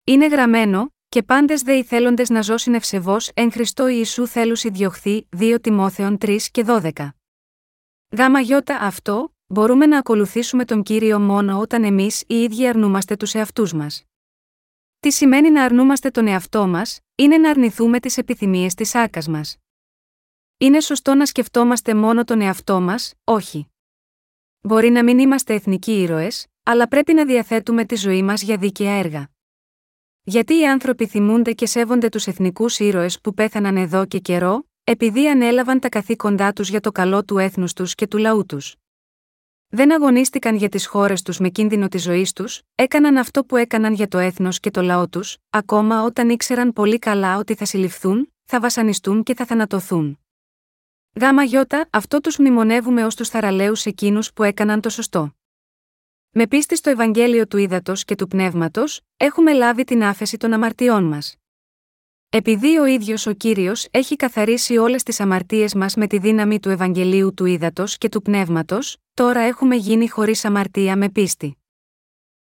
[0.04, 5.56] Είναι γραμμένο, και πάντες δε θέλοντες να ζώσουν ευσεβώς εν Χριστώ Ιησού θέλουν διωχθεί 2
[5.60, 6.90] Τιμόθεων 3 και 12.
[8.16, 13.34] Γάμα γιώτα αυτό, μπορούμε να ακολουθήσουμε τον κύριο μόνο όταν εμείς οι ίδιοι αρνούμαστε τους
[13.34, 14.04] εαυτούς μας.
[15.00, 19.56] Τι σημαίνει να αρνούμαστε τον εαυτό μας, είναι να αρνηθούμε τις επιθυμίες της άρκα μας.
[20.58, 23.68] Είναι σωστό να σκεφτόμαστε μόνο τον εαυτό μας, όχι.
[24.60, 28.92] Μπορεί να μην είμαστε εθνικοί ήρωες, αλλά πρέπει να διαθέτουμε τη ζωή μας για δίκαια
[28.92, 29.35] έργα.
[30.28, 35.28] Γιατί οι άνθρωποι θυμούνται και σέβονται τους εθνικούς ήρωες που πέθαναν εδώ και καιρό, επειδή
[35.28, 38.74] ανέλαβαν τα καθήκοντά τους για το καλό του έθνους τους και του λαού τους.
[39.68, 43.94] Δεν αγωνίστηκαν για τις χώρες τους με κίνδυνο της ζωής τους, έκαναν αυτό που έκαναν
[43.94, 48.32] για το έθνος και το λαό τους, ακόμα όταν ήξεραν πολύ καλά ότι θα συλληφθούν,
[48.44, 50.18] θα βασανιστούν και θα θανατωθούν.
[51.20, 55.34] Γάμα γιώτα, αυτό τους μνημονεύουμε ως τους θαραλέους εκείνους που έκαναν το σωστό.
[56.38, 61.04] Με πίστη στο Ευαγγέλιο του Ήδατος και του Πνεύματος, έχουμε λάβει την άφεση των αμαρτιών
[61.04, 61.36] μας.
[62.28, 66.68] Επειδή ο ίδιος ο κύριος έχει καθαρίσει όλες τις αμαρτίες μας με τη δύναμη του
[66.68, 71.56] Ευαγγελίου του Ήδατος και του Πνεύματος, τώρα έχουμε γίνει χωρίς αμαρτία με πίστη.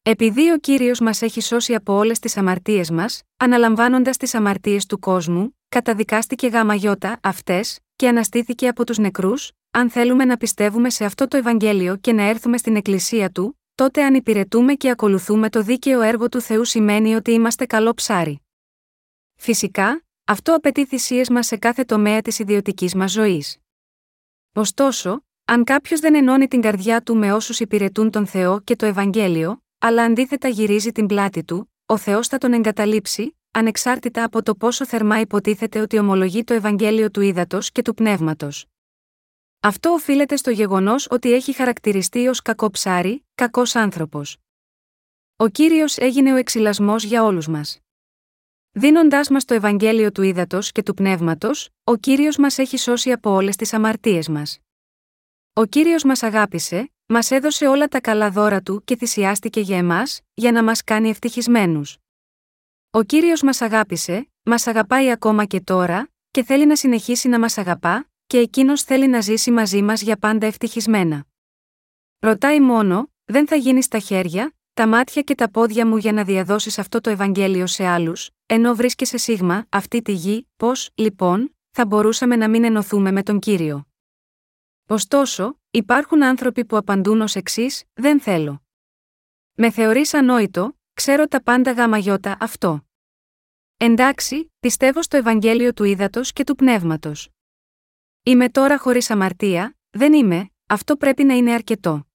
[0.03, 4.99] Επειδή ο κύριος μας έχει σώσει από όλες τις αμαρτίες μας, αναλαμβάνοντας τις αμαρτίες του
[4.99, 11.05] κόσμου, καταδικάστηκε γάμα γιώτα αυτές, και αναστήθηκε από τους νεκρούς, αν θέλουμε να πιστεύουμε σε
[11.05, 15.63] αυτό το Ευαγγέλιο και να έρθουμε στην Εκκλησία του, τότε αν υπηρετούμε και ακολουθούμε το
[15.63, 18.41] δίκαιο έργο του Θεού σημαίνει ότι είμαστε καλό ψάρι.
[19.37, 23.59] Φυσικά, αυτό απαιτεί θυσίες μας σε κάθε τομέα της ιδιωτικής μας ζωής.
[24.55, 28.87] Ωστόσο, αν κάποιος δεν ενώνει την καρδιά του με όσους υπηρετούν τον Θεό και το
[28.87, 34.55] Ευαγγέλιο, αλλά αντίθετα γυρίζει την πλάτη του, ο Θεός θα τον εγκαταλείψει, ανεξάρτητα από το
[34.55, 38.67] πόσο θερμά υποτίθεται ότι ομολογεί το Ευαγγέλιο του ύδατος και του πνεύματος.
[39.61, 44.37] Αυτό οφείλεται στο γεγονός ότι έχει χαρακτηριστεί ως κακό ψάρι, κακός άνθρωπος.
[45.37, 47.79] Ο κύριος έγινε ο εξυλασμός για όλους μας.
[48.71, 53.31] Δίνοντάς μας το Ευαγγέλιο του ύδατο και του πνεύματος, ο κύριος μας έχει σώσει από
[53.31, 54.59] όλες τις αμαρτίες μας.
[55.53, 60.21] Ο κύριος μας αγάπησε, μας έδωσε όλα τα καλά δώρα του και θυσιάστηκε για εμάς,
[60.35, 61.97] για να μας κάνει ευτυχισμένους.
[62.91, 67.59] Ο κύριος μας αγάπησε, μας αγαπάει ακόμα και τώρα, και θέλει να συνεχίσει να μας
[67.59, 71.27] αγαπά, και εκείνος θέλει να ζήσει μαζί μας για πάντα ευτυχισμένα.
[72.19, 76.25] Ρωτάει μόνο, δεν θα γίνεις στα χέρια, τα μάτια και τα πόδια μου για να
[76.25, 81.87] διαδώσεις αυτό το Ευαγγέλιο σε άλλους, ενώ βρίσκεσαι σίγμα, αυτή τη γη, πώς, λοιπόν, θα
[81.87, 83.87] μπορούσαμε να μην ενωθούμε με τον κύριο.
[84.89, 88.63] Ωστόσο, υπάρχουν άνθρωποι που απαντούν ως εξής: Δεν θέλω.
[89.53, 92.87] Με θεωρείς ανόητο, ξέρω τα πάντα γαμαγιώτα αυτό.
[93.77, 97.29] Εντάξει, πιστεύω στο Ευαγγέλιο του ύδατο και του πνεύματος.
[98.29, 102.07] Είμαι τώρα χωρίς αμαρτία, δεν είμαι, αυτό πρέπει να είναι αρκετό.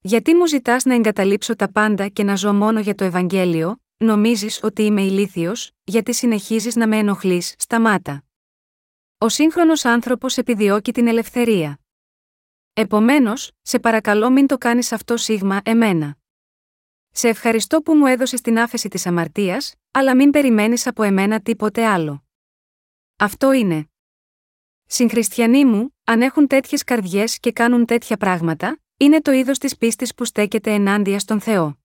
[0.00, 4.62] Γιατί μου ζητάς να εγκαταλείψω τα πάντα και να ζω μόνο για το Ευαγγέλιο, νομίζεις
[4.62, 8.24] ότι είμαι ηλίθιος, γιατί συνεχίζεις να με ενοχλείς, σταμάτα.
[9.18, 11.80] Ο σύγχρονος άνθρωπος επιδιώκει την ελευθερία.
[12.72, 16.16] Επομένως, σε παρακαλώ μην το κάνεις αυτό σίγμα εμένα.
[17.10, 21.86] Σε ευχαριστώ που μου έδωσες την άφεση της αμαρτίας, αλλά μην περιμένεις από εμένα τίποτε
[21.86, 22.24] άλλο.
[23.16, 23.89] Αυτό είναι.
[24.92, 30.14] Συγχριστιανοί μου, αν έχουν τέτοιες καρδιές και κάνουν τέτοια πράγματα, είναι το είδος της πίστης
[30.14, 31.78] που στέκεται ενάντια στον Θεό.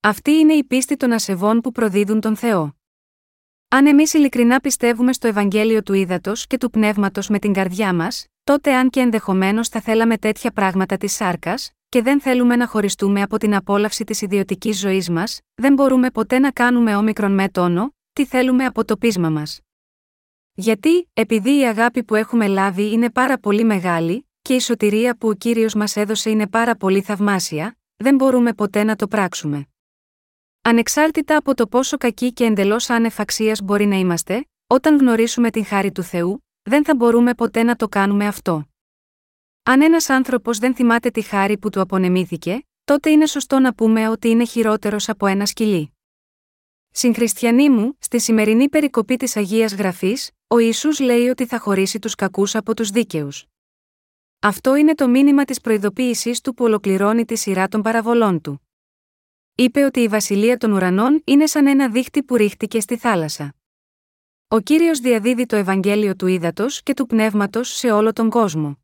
[0.00, 2.76] Αυτή είναι η πίστη των ασεβών που προδίδουν τον Θεό.
[3.68, 8.26] Αν εμείς ειλικρινά πιστεύουμε στο Ευαγγέλιο του Ήδατος και του Πνεύματος με την καρδιά μας,
[8.44, 13.22] τότε αν και ενδεχομένως θα θέλαμε τέτοια πράγματα της σάρκας, και δεν θέλουμε να χωριστούμε
[13.22, 17.94] από την απόλαυση της ιδιωτικής ζωής μας, δεν μπορούμε ποτέ να κάνουμε όμικρον με τόνο,
[18.12, 19.60] τι θέλουμε από το πείσμα μας.
[20.60, 25.28] Γιατί, επειδή η αγάπη που έχουμε λάβει είναι πάρα πολύ μεγάλη, και η σωτηρία που
[25.28, 29.66] ο κύριος μας έδωσε είναι πάρα πολύ θαυμάσια, δεν μπορούμε ποτέ να το πράξουμε.
[30.62, 35.64] Ανεξάρτητα από το πόσο κακοί και εντελώς άνευ αξίας μπορεί να είμαστε, όταν γνωρίσουμε την
[35.64, 38.68] χάρη του Θεού, δεν θα μπορούμε ποτέ να το κάνουμε αυτό.
[39.62, 44.08] Αν ένας άνθρωπος δεν θυμάται τη χάρη που του απονεμήθηκε, τότε είναι σωστό να πούμε
[44.08, 45.97] ότι είναι χειρότερος από ένα σκυλί.
[46.90, 52.14] Συγχριστιανοί μου, στη σημερινή περικοπή της Αγίας Γραφής, ο Ισού λέει ότι θα χωρίσει τους
[52.14, 53.44] κακούς από τους δίκαιους.
[54.40, 58.68] Αυτό είναι το μήνυμα της προειδοποίησής του που ολοκληρώνει τη σειρά των παραβολών του.
[59.54, 63.54] Είπε ότι η βασιλεία των ουρανών είναι σαν ένα δίχτυ που ρίχτηκε στη θάλασσα.
[64.48, 68.78] Ο κύριος διαδίδει το Ευαγγέλιο του ύδατο και του πνεύματος σε όλο τον κόσμο.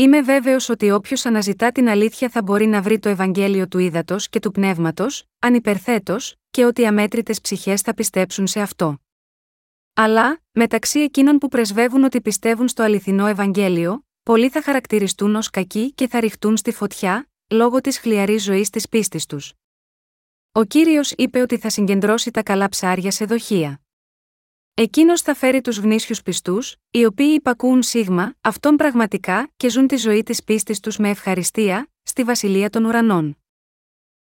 [0.00, 4.16] Είμαι βέβαιος ότι όποιος αναζητά την αλήθεια θα μπορεί να βρει το Ευαγγέλιο του ύδατο
[4.30, 8.98] και του πνεύματος, ανυπερθέτως, και ότι αμέτρητες ψυχές θα πιστέψουν σε αυτό.
[9.94, 15.92] Αλλά, μεταξύ εκείνων που πρεσβεύουν ότι πιστεύουν στο αληθινό Ευαγγέλιο, πολλοί θα χαρακτηριστούν ως κακοί
[15.92, 19.52] και θα ρηχτούν στη φωτιά, λόγω της χλιαρής ζωής της πίστης τους.
[20.52, 23.80] Ο κύριος είπε ότι θα συγκεντρώσει τα καλά ψάρια σε δοχεία.
[24.82, 29.96] Εκείνος θα φέρει τους γνήσιους πιστούς, οι οποίοι υπακούουν σίγμα, αυτόν πραγματικά και ζουν τη
[29.96, 33.38] ζωή της πίστης τους με ευχαριστία, στη βασιλεία των ουρανών.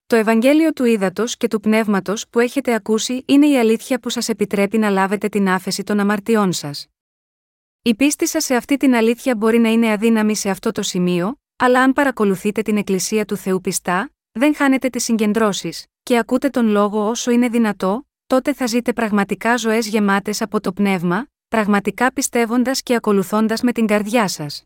[0.05, 4.29] Το Ευαγγέλιο του Ήδατος και του Πνεύματος που έχετε ακούσει είναι η αλήθεια που σας
[4.29, 6.87] επιτρέπει να λάβετε την άφεση των αμαρτιών σας.
[7.81, 11.39] Η πίστη σας σε αυτή την αλήθεια μπορεί να είναι αδύναμη σε αυτό το σημείο,
[11.55, 16.67] αλλά αν παρακολουθείτε την Εκκλησία του Θεού πιστά, δεν χάνετε τις συγκεντρώσεις, και ακούτε τον
[16.67, 22.82] λόγο όσο είναι δυνατό, τότε θα ζείτε πραγματικά ζωές γεμάτες από το πνεύμα, πραγματικά πιστεύοντας
[22.82, 24.63] και ακολουθώντας με την καρδιά σας.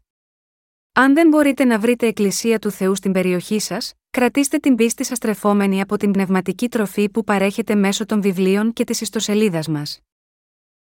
[0.93, 5.19] Αν δεν μπορείτε να βρείτε Εκκλησία του Θεού στην περιοχή σας, κρατήστε την πίστη σας
[5.19, 9.99] τρεφόμενη από την πνευματική τροφή που παρέχετε μέσω των βιβλίων και της ιστοσελίδας μας.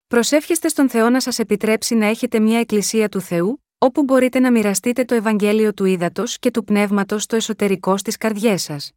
[0.07, 4.51] Προσεύχεστε στον Θεό να σας επιτρέψει να έχετε μια Εκκλησία του Θεού, όπου μπορείτε να
[4.51, 8.93] μοιραστείτε το Ευαγγέλιο του Ήδατος και του Πνεύματος στο εσωτερικό στις καρδιές σας.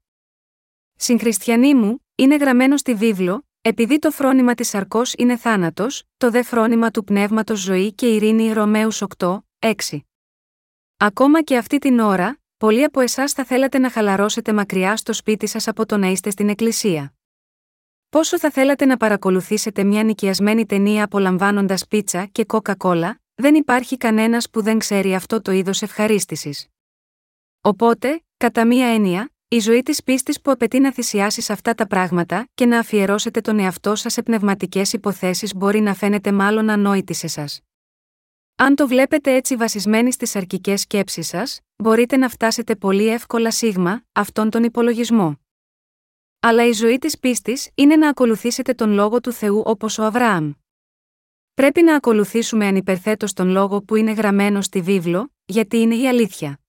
[0.96, 6.43] Συγχριστιανοί μου, είναι γραμμένο στη βίβλο, επειδή το φρόνημα της αρκό είναι θάνατος, το δε
[6.43, 10.00] φρόνημα του πνεύματος ζωή και ειρήνη Ρωμαίους 8, 6.
[10.97, 15.47] Ακόμα και αυτή την ώρα, πολλοί από εσάς θα θέλατε να χαλαρώσετε μακριά στο σπίτι
[15.47, 17.13] σας από το να είστε στην εκκλησία.
[18.10, 24.50] Πόσο θα θέλατε να παρακολουθήσετε μια νοικιασμένη ταινία απολαμβάνοντας πίτσα και κόκα-κόλα, δεν υπάρχει κανένας
[24.50, 26.67] που δεν ξέρει αυτό το είδος ευχαρίστησης.
[27.62, 32.47] Οπότε, κατά μία έννοια, η ζωή της πίστης που απαιτεί να θυσιάσεις αυτά τα πράγματα
[32.53, 37.25] και να αφιερώσετε τον εαυτό σας σε πνευματικές υποθέσεις μπορεί να φαίνεται μάλλον ανόητη σε
[37.25, 37.45] εσά.
[38.55, 44.03] Αν το βλέπετε έτσι βασισμένοι στις αρκικέ σκέψεις σας, μπορείτε να φτάσετε πολύ εύκολα σίγμα,
[44.11, 45.39] αυτόν τον υπολογισμό.
[46.39, 50.51] Αλλά η ζωή της πίστης είναι να ακολουθήσετε τον λόγο του Θεού όπως ο Αβραάμ.
[51.53, 56.61] Πρέπει να ακολουθήσουμε ανυπερθέτως τον λόγο που είναι γραμμένο στη βίβλο, γιατί είναι η αλήθεια.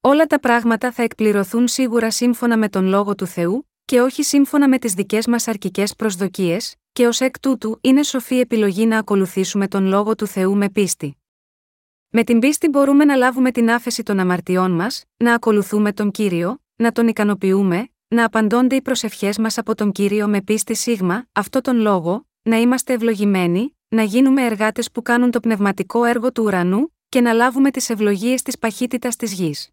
[0.00, 4.68] Όλα τα πράγματα θα εκπληρωθούν σίγουρα σύμφωνα με τον λόγο του Θεού, και όχι σύμφωνα
[4.68, 9.68] με τις δικές μας αρκικέ προσδοκίες, και ως εκ τούτου είναι σοφή επιλογή να ακολουθήσουμε
[9.68, 11.16] τον λόγο του Θεού με πίστη.
[12.08, 16.58] Με την πίστη μπορούμε να λάβουμε την άφεση των αμαρτιών μας, να ακολουθούμε τον κύριο,
[16.76, 21.60] να τον ικανοποιούμε, να απαντώνται οι προσευχές μας από τον κύριο με πίστη σίγμα, αυτό
[21.60, 26.94] τον λόγο, να είμαστε ευλογημένοι, να γίνουμε εργάτες που κάνουν το πνευματικό έργο του ουρανού,
[27.08, 29.70] και να λάβουμε τις ευλογίες της παχύτητας της γης.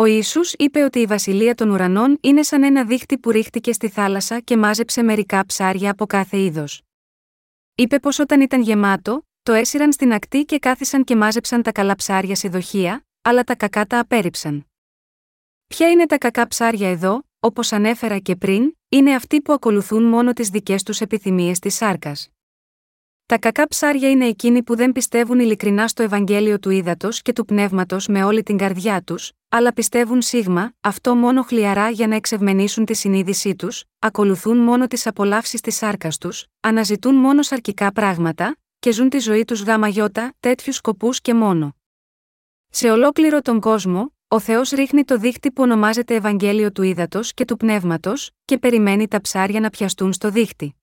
[0.00, 3.88] Ο Ισού είπε ότι η βασιλεία των ουρανών είναι σαν ένα δίχτυ που ρίχτηκε στη
[3.88, 6.82] θάλασσα και μάζεψε μερικά ψάρια από κάθε είδος.
[7.74, 11.94] Είπε πως όταν ήταν γεμάτο, το έσυραν στην ακτή και κάθισαν και μάζεψαν τα καλά
[11.94, 14.66] ψάρια σε δοχεία, αλλά τα κακά τα απέρριψαν.
[15.66, 20.32] Ποια είναι τα κακά ψάρια εδώ, όπως ανέφερα και πριν, είναι αυτοί που ακολουθούν μόνο
[20.32, 22.28] τις δικές τους επιθυμίες της σάρκας.
[23.28, 27.44] Τα κακά ψάρια είναι εκείνοι που δεν πιστεύουν ειλικρινά στο Ευαγγέλιο του ύδατο και του
[27.44, 32.84] πνεύματος με όλη την καρδιά τους, αλλά πιστεύουν σίγμα, αυτό μόνο χλιαρά για να εξευμενήσουν
[32.84, 38.92] τη συνείδησή τους, ακολουθούν μόνο τις απολαύσεις της σάρκας τους, αναζητούν μόνο σαρκικά πράγματα, και
[38.92, 41.76] ζουν τη ζωή τους γάμα γιώτα, τέτοιους σκοπούς και μόνο.
[42.70, 47.44] Σε ολόκληρο τον κόσμο, ο Θεός ρίχνει το δίχτυ που ονομάζεται Ευαγγέλιο του ύδατο και
[47.44, 50.76] του πνεύματος, και περιμένει τα ψάρια να πιαστούν στο δίχτυ.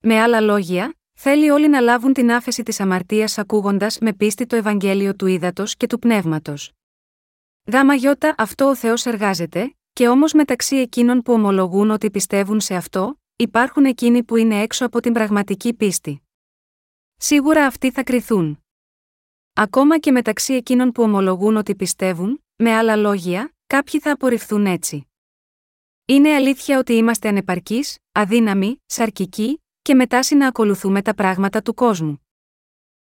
[0.00, 4.56] Με άλλα λόγια, Θέλει όλοι να λάβουν την άφεση της αμαρτίας ακούγοντας με πίστη το
[4.56, 6.72] Ευαγγέλιο του ύδατο και του πνεύματος.
[7.72, 12.74] Γάμα γιώτα αυτό ο Θεός εργάζεται, και όμως μεταξύ εκείνων που ομολογούν ότι πιστεύουν σε
[12.74, 16.22] αυτό, υπάρχουν εκείνοι που είναι έξω από την πραγματική πίστη.
[17.16, 18.64] Σίγουρα αυτοί θα κριθούν.
[19.52, 25.06] Ακόμα και μεταξύ εκείνων που ομολογούν ότι πιστεύουν, με άλλα λόγια, κάποιοι θα απορριφθούν έτσι.
[26.04, 32.26] Είναι αλήθεια ότι είμαστε ανεπαρκείς, αδύναμοι, σαρκικοί, και μετά να ακολουθούμε τα πράγματα του κόσμου.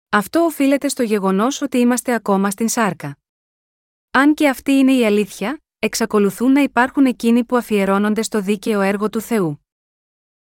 [0.09, 3.19] Αυτό οφείλεται στο γεγονός ότι είμαστε ακόμα στην σάρκα.
[4.11, 9.11] Αν και αυτή είναι η αλήθεια, εξακολουθούν να υπάρχουν εκείνοι που αφιερώνονται στο δίκαιο έργο
[9.11, 9.67] του Θεού.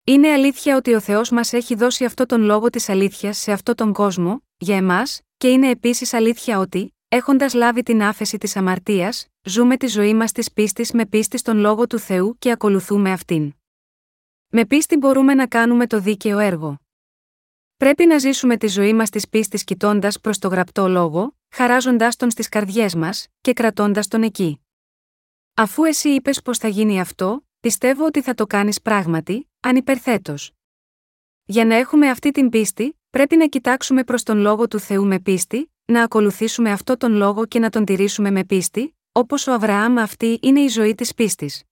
[0.05, 3.75] Είναι αλήθεια ότι ο Θεός μας έχει δώσει αυτό τον λόγο της αλήθειας σε αυτόν
[3.75, 9.27] τον κόσμο, για εμάς, και είναι επίσης αλήθεια ότι, έχοντας λάβει την άφεση της αμαρτίας,
[9.43, 13.55] ζούμε τη ζωή μας της πίστης με πίστη στον λόγο του Θεού και ακολουθούμε αυτήν.
[14.59, 16.77] Με πίστη μπορούμε να κάνουμε το δίκαιο έργο.
[17.77, 22.31] Πρέπει να ζήσουμε τη ζωή μας της πίστης κοιτώντας προς το γραπτό λόγο, χαράζοντάς τον
[22.31, 24.61] στις καρδιές μας και κρατώντας τον εκεί.
[25.55, 30.53] Αφού εσύ είπες πως θα γίνει αυτό, πιστεύω ότι θα το κάνεις πράγματι, ανυπερθέτως.
[31.45, 35.21] Για να έχουμε αυτή την πίστη, πρέπει να κοιτάξουμε προς τον λόγο του Θεού με
[35.21, 39.99] πίστη, να ακολουθήσουμε αυτό τον λόγο και να τον τηρήσουμε με πίστη, όπως ο Αβραάμ
[39.99, 41.63] αυτή είναι η ζωή της πίστης.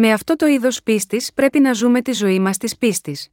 [0.00, 3.28] Με αυτό το είδος πίστης πρέπει να ζούμε τη ζωή μας της πίστης.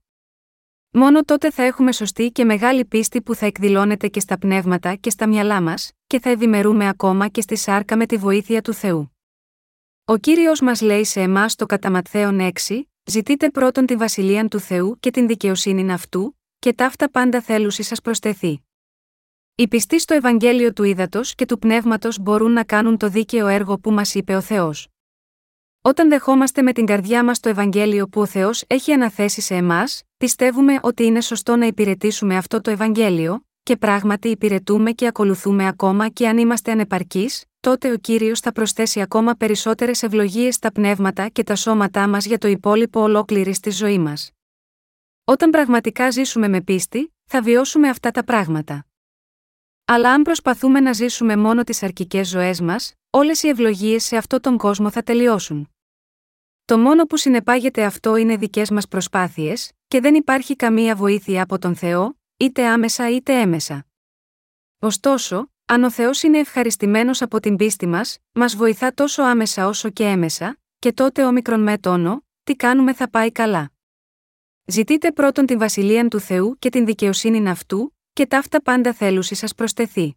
[0.91, 5.10] Μόνο τότε θα έχουμε σωστή και μεγάλη πίστη που θα εκδηλώνεται και στα πνεύματα και
[5.10, 9.15] στα μυαλά μας, και θα ευημερούμε ακόμα και στη σάρκα με τη βοήθεια του Θεού.
[10.06, 14.60] Ο κύριος μας λέει σε εμάς το κατά Ματθαίον 6, Ζητείτε πρώτον τη βασιλεία του
[14.60, 18.65] Θεού και την δικαιοσύνη αυτού, και ταύτα πάντα θέλουσι σας προστεθεί.
[19.56, 23.80] Οι πιστοί στο Ευαγγέλιο του Ήδατος και του Πνεύματος μπορούν να κάνουν το δίκαιο έργο
[23.80, 24.89] που μας είπε ο Θεός.
[25.88, 30.04] Όταν δεχόμαστε με την καρδιά μας το Ευαγγέλιο που ο Θεός έχει αναθέσει σε εμάς,
[30.17, 36.10] πιστεύουμε ότι είναι σωστό να υπηρετήσουμε αυτό το Ευαγγέλιο, και πράγματι υπηρετούμε και ακολουθούμε ακόμα
[36.10, 41.43] και αν είμαστε ανεπαρκείς, τότε ο κύριος θα προσθέσει ακόμα περισσότερες ευλογίες στα πνεύματα και
[41.43, 44.32] τα σώματά μας για το υπόλοιπο ολόκληρης της ζωή μας.
[45.24, 48.86] Όταν πραγματικά ζήσουμε με πίστη, θα βιώσουμε αυτά τα πράγματα.
[49.86, 54.41] Αλλά αν προσπαθούμε να ζήσουμε μόνο τις αρκικέ ζωές μας, όλες οι ευλογίες σε αυτόν
[54.41, 55.69] τον κόσμο θα τελειώσουν.
[56.65, 61.60] Το μόνο που συνεπάγεται αυτό είναι δικές μας προσπάθειες, και δεν υπάρχει καμία βοήθεια από
[61.60, 63.86] τον Θεό, είτε άμεσα είτε έμεσα.
[64.80, 69.89] Ωστόσο, αν ο Θεός είναι ευχαριστημένος από την πίστη μας, μας βοηθά τόσο άμεσα όσο
[69.89, 73.71] και έμεσα, και τότε όμικρον με τόνο, τι κάνουμε θα πάει καλά.
[74.65, 79.56] Ζητείτε πρώτον την βασιλεία του Θεού και την δικαιοσύνη αυτού, και ταύτα πάντα θέλουσι σας
[79.56, 80.15] προστεθεί.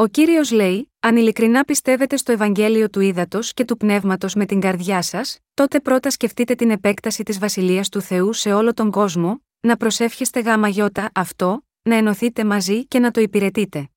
[0.00, 4.60] Ο κύριος λέει: Αν ειλικρινά πιστεύετε στο Ευαγγέλιο του Ήδατος και του Πνεύματος με την
[4.60, 9.44] καρδιά σας, τότε πρώτα σκεφτείτε την επέκταση της βασιλείας του Θεού σε όλο τον κόσμο,
[9.60, 13.88] να προσεύχεστε γάμα γιώτα αυτό, να ενωθείτε μαζί και να το υπηρετείτε.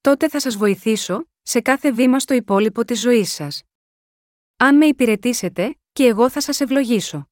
[0.00, 3.62] Τότε θα σας βοηθήσω, σε κάθε βήμα στο υπόλοιπο της ζωής σας.
[4.56, 7.28] Αν με υπηρετήσετε, και εγώ θα σας ευλογήσω.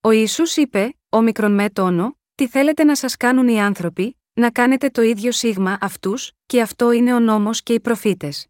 [0.00, 4.50] Ο Ισού είπε, ο μικρον με τόνο, τι θέλετε να σας κάνουν οι άνθρωποι, να
[4.50, 8.46] κάνετε το ίδιο σίγμα αυτούς, και αυτό είναι ο νόμος και οι προφήτες.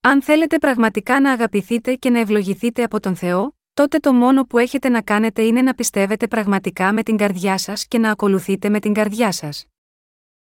[0.00, 4.58] Αν θέλετε πραγματικά να αγαπηθείτε και να ευλογηθείτε από τον Θεό, τότε το μόνο που
[4.58, 8.80] έχετε να κάνετε είναι να πιστεύετε πραγματικά με την καρδιά σας και να ακολουθείτε με
[8.80, 9.66] την καρδιά σας.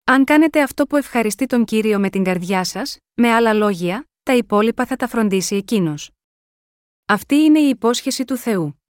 [0.04, 4.34] Αν κάνετε αυτό που ευχαριστεί τον κύριο με την καρδιά σας, με άλλα λόγια, τα
[4.34, 6.10] υπόλοιπα θα τα φροντίσει εκείνος.
[7.06, 8.83] Αυτή είναι η υπόσχεση του Θεού.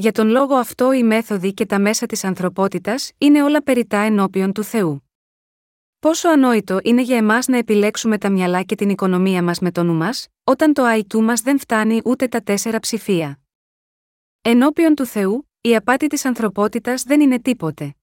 [0.00, 4.52] Για τον λόγο αυτό οι μέθοδοι και τα μέσα της ανθρωπότητας είναι όλα περιτά ενώπιον
[4.52, 5.10] του Θεού.
[5.98, 9.82] Πόσο ανόητο είναι για εμάς να επιλέξουμε τα μυαλά και την οικονομία μας με το
[9.82, 13.40] νου μας, όταν το IT μας δεν φτάνει ούτε τα τέσσερα ψηφία.
[14.42, 17.94] Ενώπιον του Θεού, η απάτη της ανθρωπότητας δεν είναι τίποτε.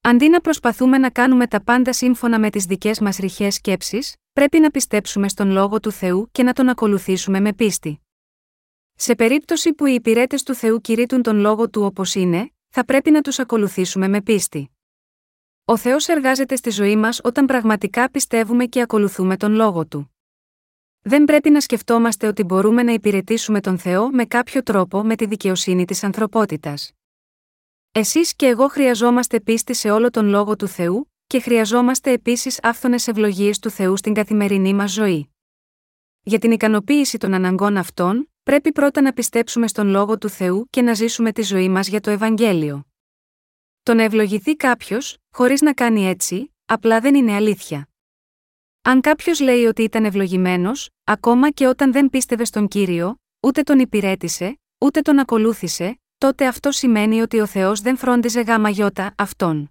[0.00, 4.58] Αντί να προσπαθούμε να κάνουμε τα πάντα σύμφωνα με τις δικές μας ρηχές σκέψεις, πρέπει
[4.58, 8.01] να πιστέψουμε στον λόγο του Θεού και να τον ακολουθήσουμε με πίστη.
[8.94, 13.10] Σε περίπτωση που οι υπηρέτες του Θεού κηρύττουν τον λόγο του όπως είναι, θα πρέπει
[13.10, 14.70] να τους ακολουθήσουμε με πίστη.
[15.64, 20.14] Ο Θεός εργάζεται στη ζωή μας όταν πραγματικά πιστεύουμε και ακολουθούμε τον λόγο του.
[21.02, 25.26] Δεν πρέπει να σκεφτόμαστε ότι μπορούμε να υπηρετήσουμε τον Θεό με κάποιο τρόπο με τη
[25.26, 26.92] δικαιοσύνη της ανθρωπότητας.
[27.92, 33.08] Εσείς και εγώ χρειαζόμαστε πίστη σε όλο τον λόγο του Θεού, και χρειαζόμαστε επίσης άφθονες
[33.08, 35.31] ευλογίες του Θεού στην καθημερινή μας ζωή.
[36.24, 40.82] Για την ικανοποίηση των αναγκών αυτών, πρέπει πρώτα να πιστέψουμε στον λόγο του Θεού και
[40.82, 42.86] να ζήσουμε τη ζωή μας για το Ευαγγέλιο.
[43.82, 47.88] Το να ευλογηθεί κάποιος, χωρίς να κάνει έτσι, απλά δεν είναι αλήθεια.
[48.82, 53.78] Αν κάποιος λέει ότι ήταν ευλογημένος, ακόμα και όταν δεν πίστευε στον κύριο, ούτε τον
[53.78, 59.70] υπηρέτησε, ούτε τον ακολούθησε, τότε αυτό σημαίνει ότι ο Θεός δεν φρόντιζε γάμα γιώτα αυτόν.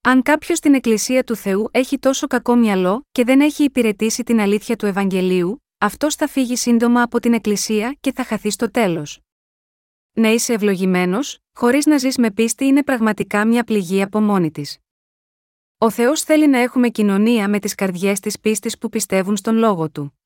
[0.00, 4.40] Αν κάποιος στην Εκκλησία του Θεού έχει τόσο κακό μυαλό και δεν έχει υπηρετήσει την
[4.40, 9.20] αλήθεια του Ευαγγελίου, αυτός θα φύγει σύντομα από την Εκκλησία και θα χαθεί στο τέλος.
[10.12, 14.78] Να είσαι ευλογημένος, χωρίς να ζεις με πίστη είναι πραγματικά μια πληγή από μόνη της.
[15.78, 19.90] Ο Θεός θέλει να έχουμε κοινωνία με τις καρδιές της πίστης που πιστεύουν στον λόγο
[19.90, 20.18] του.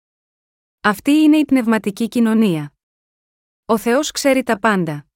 [0.80, 2.72] Αυτή είναι η πνευματική κοινωνία.
[3.64, 5.06] Ο Θεός ξέρει τα πάντα.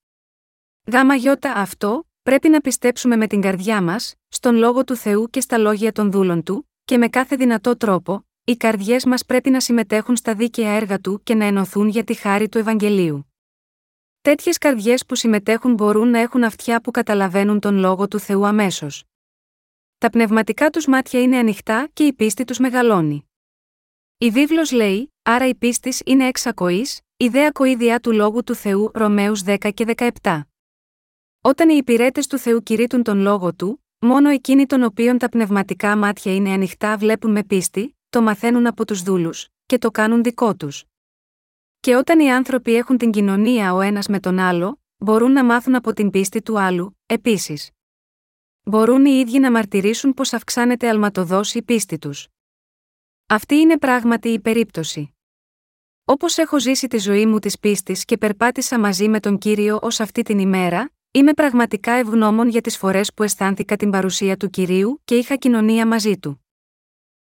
[0.86, 5.40] Γάμα γιώτα αυτό, πρέπει να πιστέψουμε με την καρδιά μας, στον λόγο του Θεού και
[5.40, 9.60] στα λόγια των δούλων του, και με κάθε δυνατό τρόπο, οι καρδιές μας πρέπει να
[9.60, 13.32] συμμετέχουν στα δίκαια έργα του και να ενωθούν για τη χάρη του Ευαγγελίου.
[14.20, 19.04] Τέτοιες καρδιές που συμμετέχουν μπορούν να έχουν αυτιά που καταλαβαίνουν τον λόγο του Θεού αμέσως.
[19.98, 23.30] Τα πνευματικά τους μάτια είναι ανοιχτά και η πίστη τους μεγαλώνει.
[24.18, 29.42] Η βίβλος λέει: Άρα η πίστης είναι εξακοής, ιδέα κοίδια του λόγου του Θεού Ρωμαίους
[29.46, 29.84] 10 και
[30.22, 30.40] 17.
[31.46, 35.96] Όταν οι υπηρέτες του Θεού κηρύττουν τον λόγο του, μόνο εκείνοι των οποίων τα πνευματικά
[35.96, 40.56] μάτια είναι ανοιχτά βλέπουν με πίστη, το μαθαίνουν από τους δούλους, και το κάνουν δικό
[40.56, 40.84] τους.
[41.80, 45.74] Και όταν οι άνθρωποι έχουν την κοινωνία ο ένας με τον άλλο, μπορούν να μάθουν
[45.74, 47.70] από την πίστη του άλλου, επίσης.
[48.62, 52.28] Μπορούν οι ίδιοι να μαρτυρήσουν πως αυξάνεται αλματοδός η πίστη τους.
[53.26, 55.14] Αυτή είναι πράγματι η περίπτωση.
[56.04, 60.00] Όπως έχω ζήσει τη ζωή μου της πίστης και περπάτησα μαζί με τον κύριο ως
[60.00, 65.00] αυτή την ημέρα, είμαι πραγματικά ευγνώμων για τις φορές που αισθάνθηκα την παρουσία του κυρίου
[65.04, 66.44] και είχα κοινωνία μαζί του.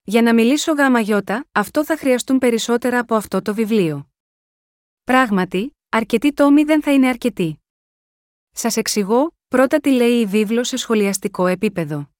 [0.02, 4.08] Για να μιλήσω γάμα γιώτα, αυτό θα χρειαστούν περισσότερα από αυτό το βιβλίο.
[5.04, 7.62] Πράγματι, αρκετοί τόμοι δεν θα είναι αρκετοί.
[8.50, 12.10] Σας εξηγώ, πρώτα τι λέει η βίβλος σε σχολιαστικό επίπεδο.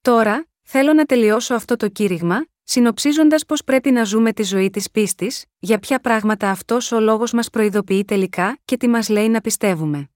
[0.00, 4.90] Τώρα, θέλω να τελειώσω αυτό το κήρυγμα, συνοψίζοντας πώς πρέπει να ζούμε τη ζωή της
[4.90, 9.40] πίστης, για ποια πράγματα αυτός ο λόγος μας προειδοποιεί τελικά και τι μας λέει να
[9.40, 10.08] πιστεύουμε.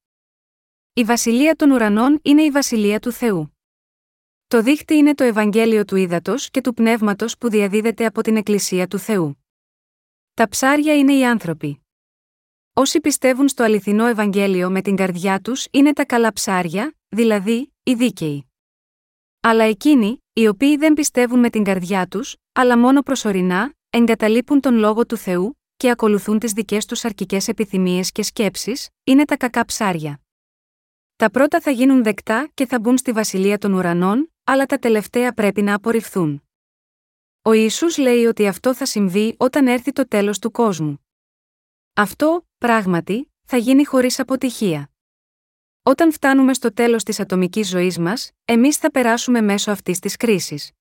[0.92, 3.56] Η βασιλεία των ουρανών είναι η βασιλεία του Θεού.
[4.46, 8.86] Το δίχτυ είναι το Ευαγγέλιο του Ήδατος και του Πνεύματος που διαδίδεται από την Εκκλησία
[8.86, 9.44] του Θεού.
[10.34, 11.86] Τα ψάρια είναι οι άνθρωποι.
[12.72, 17.94] Όσοι πιστεύουν στο αληθινό Ευαγγέλιο με την καρδιά τους είναι τα καλά ψάρια, δηλαδή, οι
[17.94, 18.52] δίκαιοι.
[19.40, 24.74] Αλλά εκείνοι, οι οποίοι δεν πιστεύουν με την καρδιά τους, αλλά μόνο προσωρινά, εγκαταλείπουν τον
[24.74, 29.64] λόγο του Θεού και ακολουθούν τις δικές τους αρκικέ επιθυμίες και σκέψεις, είναι τα κακά
[29.64, 30.20] ψάρια.
[31.18, 35.32] Τα πρώτα θα γίνουν δεκτά και θα μπουν στη βασιλεία των ουρανών, αλλά τα τελευταία
[35.32, 36.42] πρέπει να απορριφθούν.
[37.42, 41.06] Ο Ιησούς λέει ότι αυτό θα συμβεί όταν έρθει το τέλος του κόσμου.
[41.94, 44.90] Αυτό, πράγματι, θα γίνει χωρίς αποτυχία.
[45.82, 50.72] Όταν φτάνουμε στο τέλος της ατομικής ζωής μας, εμείς θα περάσουμε μέσω αυτής της κρίσης.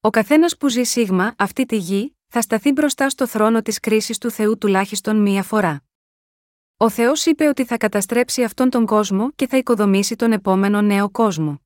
[0.00, 4.18] Ο καθένας που ζει σίγμα αυτή τη γη, θα σταθεί μπροστά στο θρόνο της κρίσης
[4.18, 5.84] του Θεού τουλάχιστον μία φορά.
[6.84, 11.10] Ο Θεός είπε ότι θα καταστρέψει αυτόν τον κόσμο και θα οικοδομήσει τον επόμενο νέο
[11.10, 11.60] κόσμο.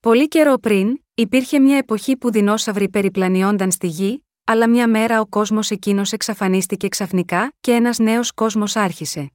[0.00, 5.26] Πολύ καιρό πριν, υπήρχε μια εποχή που δεινόσαυροι περιπλανιόνταν στη γη, αλλά μια μέρα ο
[5.26, 9.32] κόσμος εκείνος εξαφανίστηκε ξαφνικά και ένας νέος κόσμος άρχισε.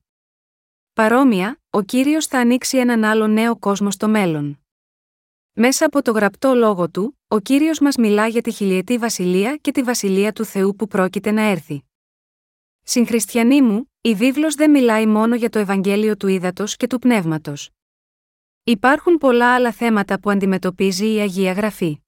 [0.94, 4.60] Παρόμοια, ο κύριος θα ανοίξει έναν άλλο νέο κόσμο στο μέλλον.
[5.54, 9.72] Μέσα από το γραπτό λόγο του, ο κύριος μας μιλά για τη χιλιετή βασιλεία και
[9.72, 11.84] τη βασιλεία του Θεού που πρόκειται να έρθει.
[12.94, 17.70] Συγχριστιανοί μου, η βίβλος δεν μιλάει μόνο για το Ευαγγέλιο του Ήδατος και του Πνεύματος.
[18.64, 22.02] Υπάρχουν πολλά άλλα θέματα που αντιμετωπίζει η Αγία Γραφή.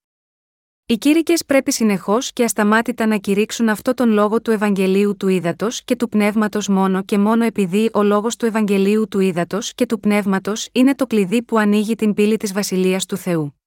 [0.86, 5.84] Οι κήρυκες πρέπει συνεχώς και ασταμάτητα να κηρύξουν αυτό τον λόγο του Ευαγγελίου του Ήδατος
[5.84, 10.00] και του Πνεύματος μόνο και μόνο επειδή ο λόγος του Ευαγγελίου του Ήδατος και του
[10.00, 13.60] Πνεύματος είναι το κλειδί που ανοίγει την πύλη της Βασιλείας του Θεού.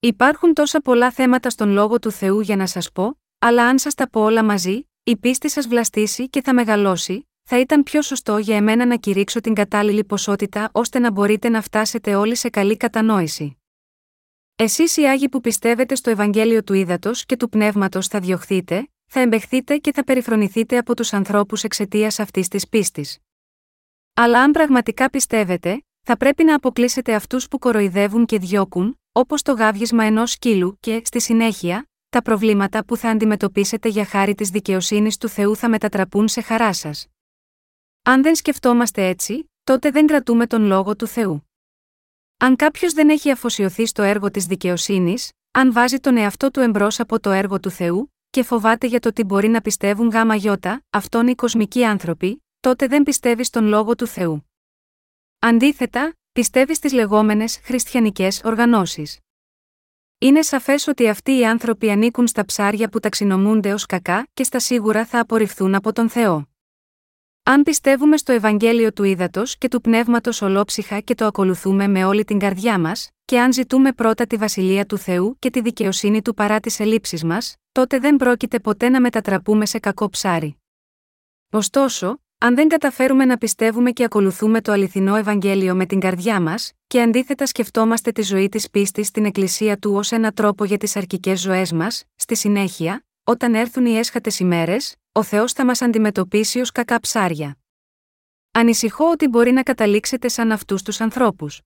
[0.00, 3.94] Υπάρχουν τόσα πολλά θέματα στον λόγο του Θεού για να σας πω, αλλά αν σας
[3.94, 8.38] τα πω όλα μαζί, η πίστη σας βλαστήσει και θα μεγαλώσει, θα ήταν πιο σωστό
[8.38, 12.76] για εμένα να κηρύξω την κατάλληλη ποσότητα ώστε να μπορείτε να φτάσετε όλοι σε καλή
[12.76, 13.58] κατανόηση.
[14.56, 19.20] Εσείς οι Άγιοι που πιστεύετε στο Ευαγγέλιο του Ήδατος και του Πνεύματος θα διωχθείτε, θα
[19.20, 23.18] εμπεχθείτε και θα περιφρονηθείτε από τους ανθρώπους εξαιτίας αυτής της πίστης.
[24.14, 29.52] Αλλά αν πραγματικά πιστεύετε, θα πρέπει να αποκλείσετε αυτούς που κοροϊδεύουν και διώκουν, όπως το
[29.52, 35.16] γάβγισμα ενός σκύλου και, στη συνέχεια, τα προβλήματα που θα αντιμετωπίσετε για χάρη της δικαιοσύνης
[35.16, 37.06] του Θεού θα μετατραπούν σε χαρά σας.
[38.02, 41.50] Αν δεν σκεφτόμαστε έτσι, τότε δεν κρατούμε τον λόγο του Θεού.
[42.36, 47.00] Αν κάποιος δεν έχει αφοσιωθεί στο έργο της δικαιοσύνης, αν βάζει τον εαυτό του εμπρός
[47.00, 50.84] από το έργο του Θεού, και φοβάται για το τι μπορεί να πιστεύουν γάμα γιώτα,
[50.90, 54.50] αυτόν οι κοσμικοί άνθρωποι, τότε δεν πιστεύει στον λόγο του Θεού.
[55.38, 59.23] Αντίθετα, πιστεύει στις λεγόμενες χριστιανικές οργανώσεις.
[60.24, 64.58] Είναι σαφές ότι αυτοί οι άνθρωποι ανήκουν στα ψάρια που ταξινομούνται ως κακά και στα
[64.58, 66.48] σίγουρα θα απορριφθούν από τον Θεό.
[67.42, 72.24] Αν πιστεύουμε στο Ευαγγέλιο του Ήδατος και του Πνεύματος ολόψυχα και το ακολουθούμε με όλη
[72.24, 76.34] την καρδιά μας, και αν ζητούμε πρώτα τη βασιλεία του Θεού και τη δικαιοσύνη του
[76.34, 80.56] παρά τις ελλείψεις μας, τότε δεν πρόκειται ποτέ να μετατραπούμε σε κακό ψάρι.
[81.50, 86.72] Ωστόσο, αν δεν καταφέρουμε να πιστεύουμε και ακολουθούμε το αληθινό Ευαγγέλιο με την καρδιά μας,
[86.86, 90.96] και αντίθετα σκεφτόμαστε τη ζωή της πίστης στην Εκκλησία του ως ένα τρόπο για τις
[90.96, 96.60] αρκικέ ζωές μας, στη συνέχεια, όταν έρθουν οι έσχατες ημέρες, ο Θεός θα μας αντιμετωπίσει
[96.60, 97.58] ως κακά ψάρια.
[98.50, 101.60] Ανησυχώ ότι μπορεί να καταλήξετε σαν αυτούς τους ανθρώπους.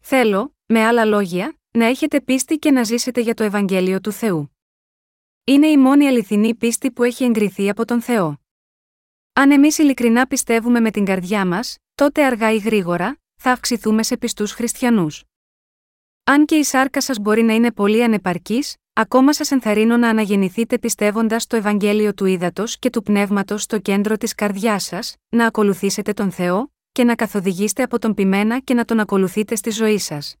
[0.00, 4.56] Θέλω, με άλλα λόγια, να έχετε πίστη και να ζήσετε για το Ευαγγέλιο του Θεού.
[5.44, 8.40] Είναι η μόνη αληθινή πίστη που έχει εγκριθεί από τον Θεό.
[9.38, 14.16] Αν εμείς ειλικρινά πιστεύουμε με την καρδιά μας, τότε αργά ή γρήγορα, θα αυξηθούμε σε
[14.16, 15.24] πιστούς χριστιανούς.
[16.24, 20.78] Αν και η σάρκα σας μπορεί να είναι πολύ ανεπαρκής, Ακόμα σας ενθαρρύνω να αναγεννηθείτε
[20.78, 26.12] πιστεύοντας το Ευαγγέλιο του Ήδατος και του Πνεύματος στο κέντρο της καρδιάς σας, να ακολουθήσετε
[26.12, 30.36] τον Θεό, και να καθοδηγήσετε από τον πειμένα και να τον ακολουθείτε στη ζωή σας.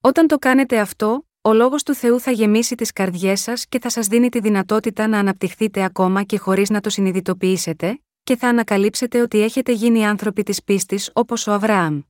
[0.00, 3.90] Όταν το κάνετε αυτό, ο λόγος του Θεού θα γεμίσει τις καρδιές σας και θα
[3.90, 9.20] σας δίνει τη δυνατότητα να αναπτυχθείτε ακόμα και χωρίς να το συνειδητοποιήσετε, και θα ανακαλύψετε
[9.20, 12.00] ότι έχετε γίνει άνθρωποι της πίστης όπως ο Αβραάμ.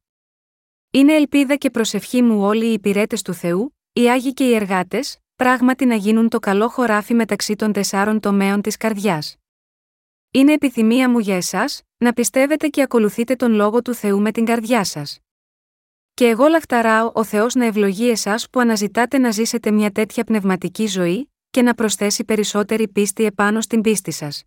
[0.90, 5.18] Είναι ελπίδα και προσευχή μου όλοι οι υπηρέτες του Θεού, οι άγιοι και οι εργάτες,
[5.36, 9.36] πράγματι να γίνουν το καλό χωράφι μεταξύ των τεσσάρων τομέων της καρδιάς.
[10.30, 14.44] Είναι επιθυμία μου για εσάς, να πιστεύετε και ακολουθείτε τον λόγο του Θεού με την
[14.44, 15.18] καρδιά σας.
[16.18, 20.86] Και εγώ λαχταράω ο Θεός να ευλογεί εσάς που αναζητάτε να ζήσετε μια τέτοια πνευματική
[20.86, 24.44] ζωή, και να προσθέσει περισσότερη πίστη επάνω στην πίστη σας.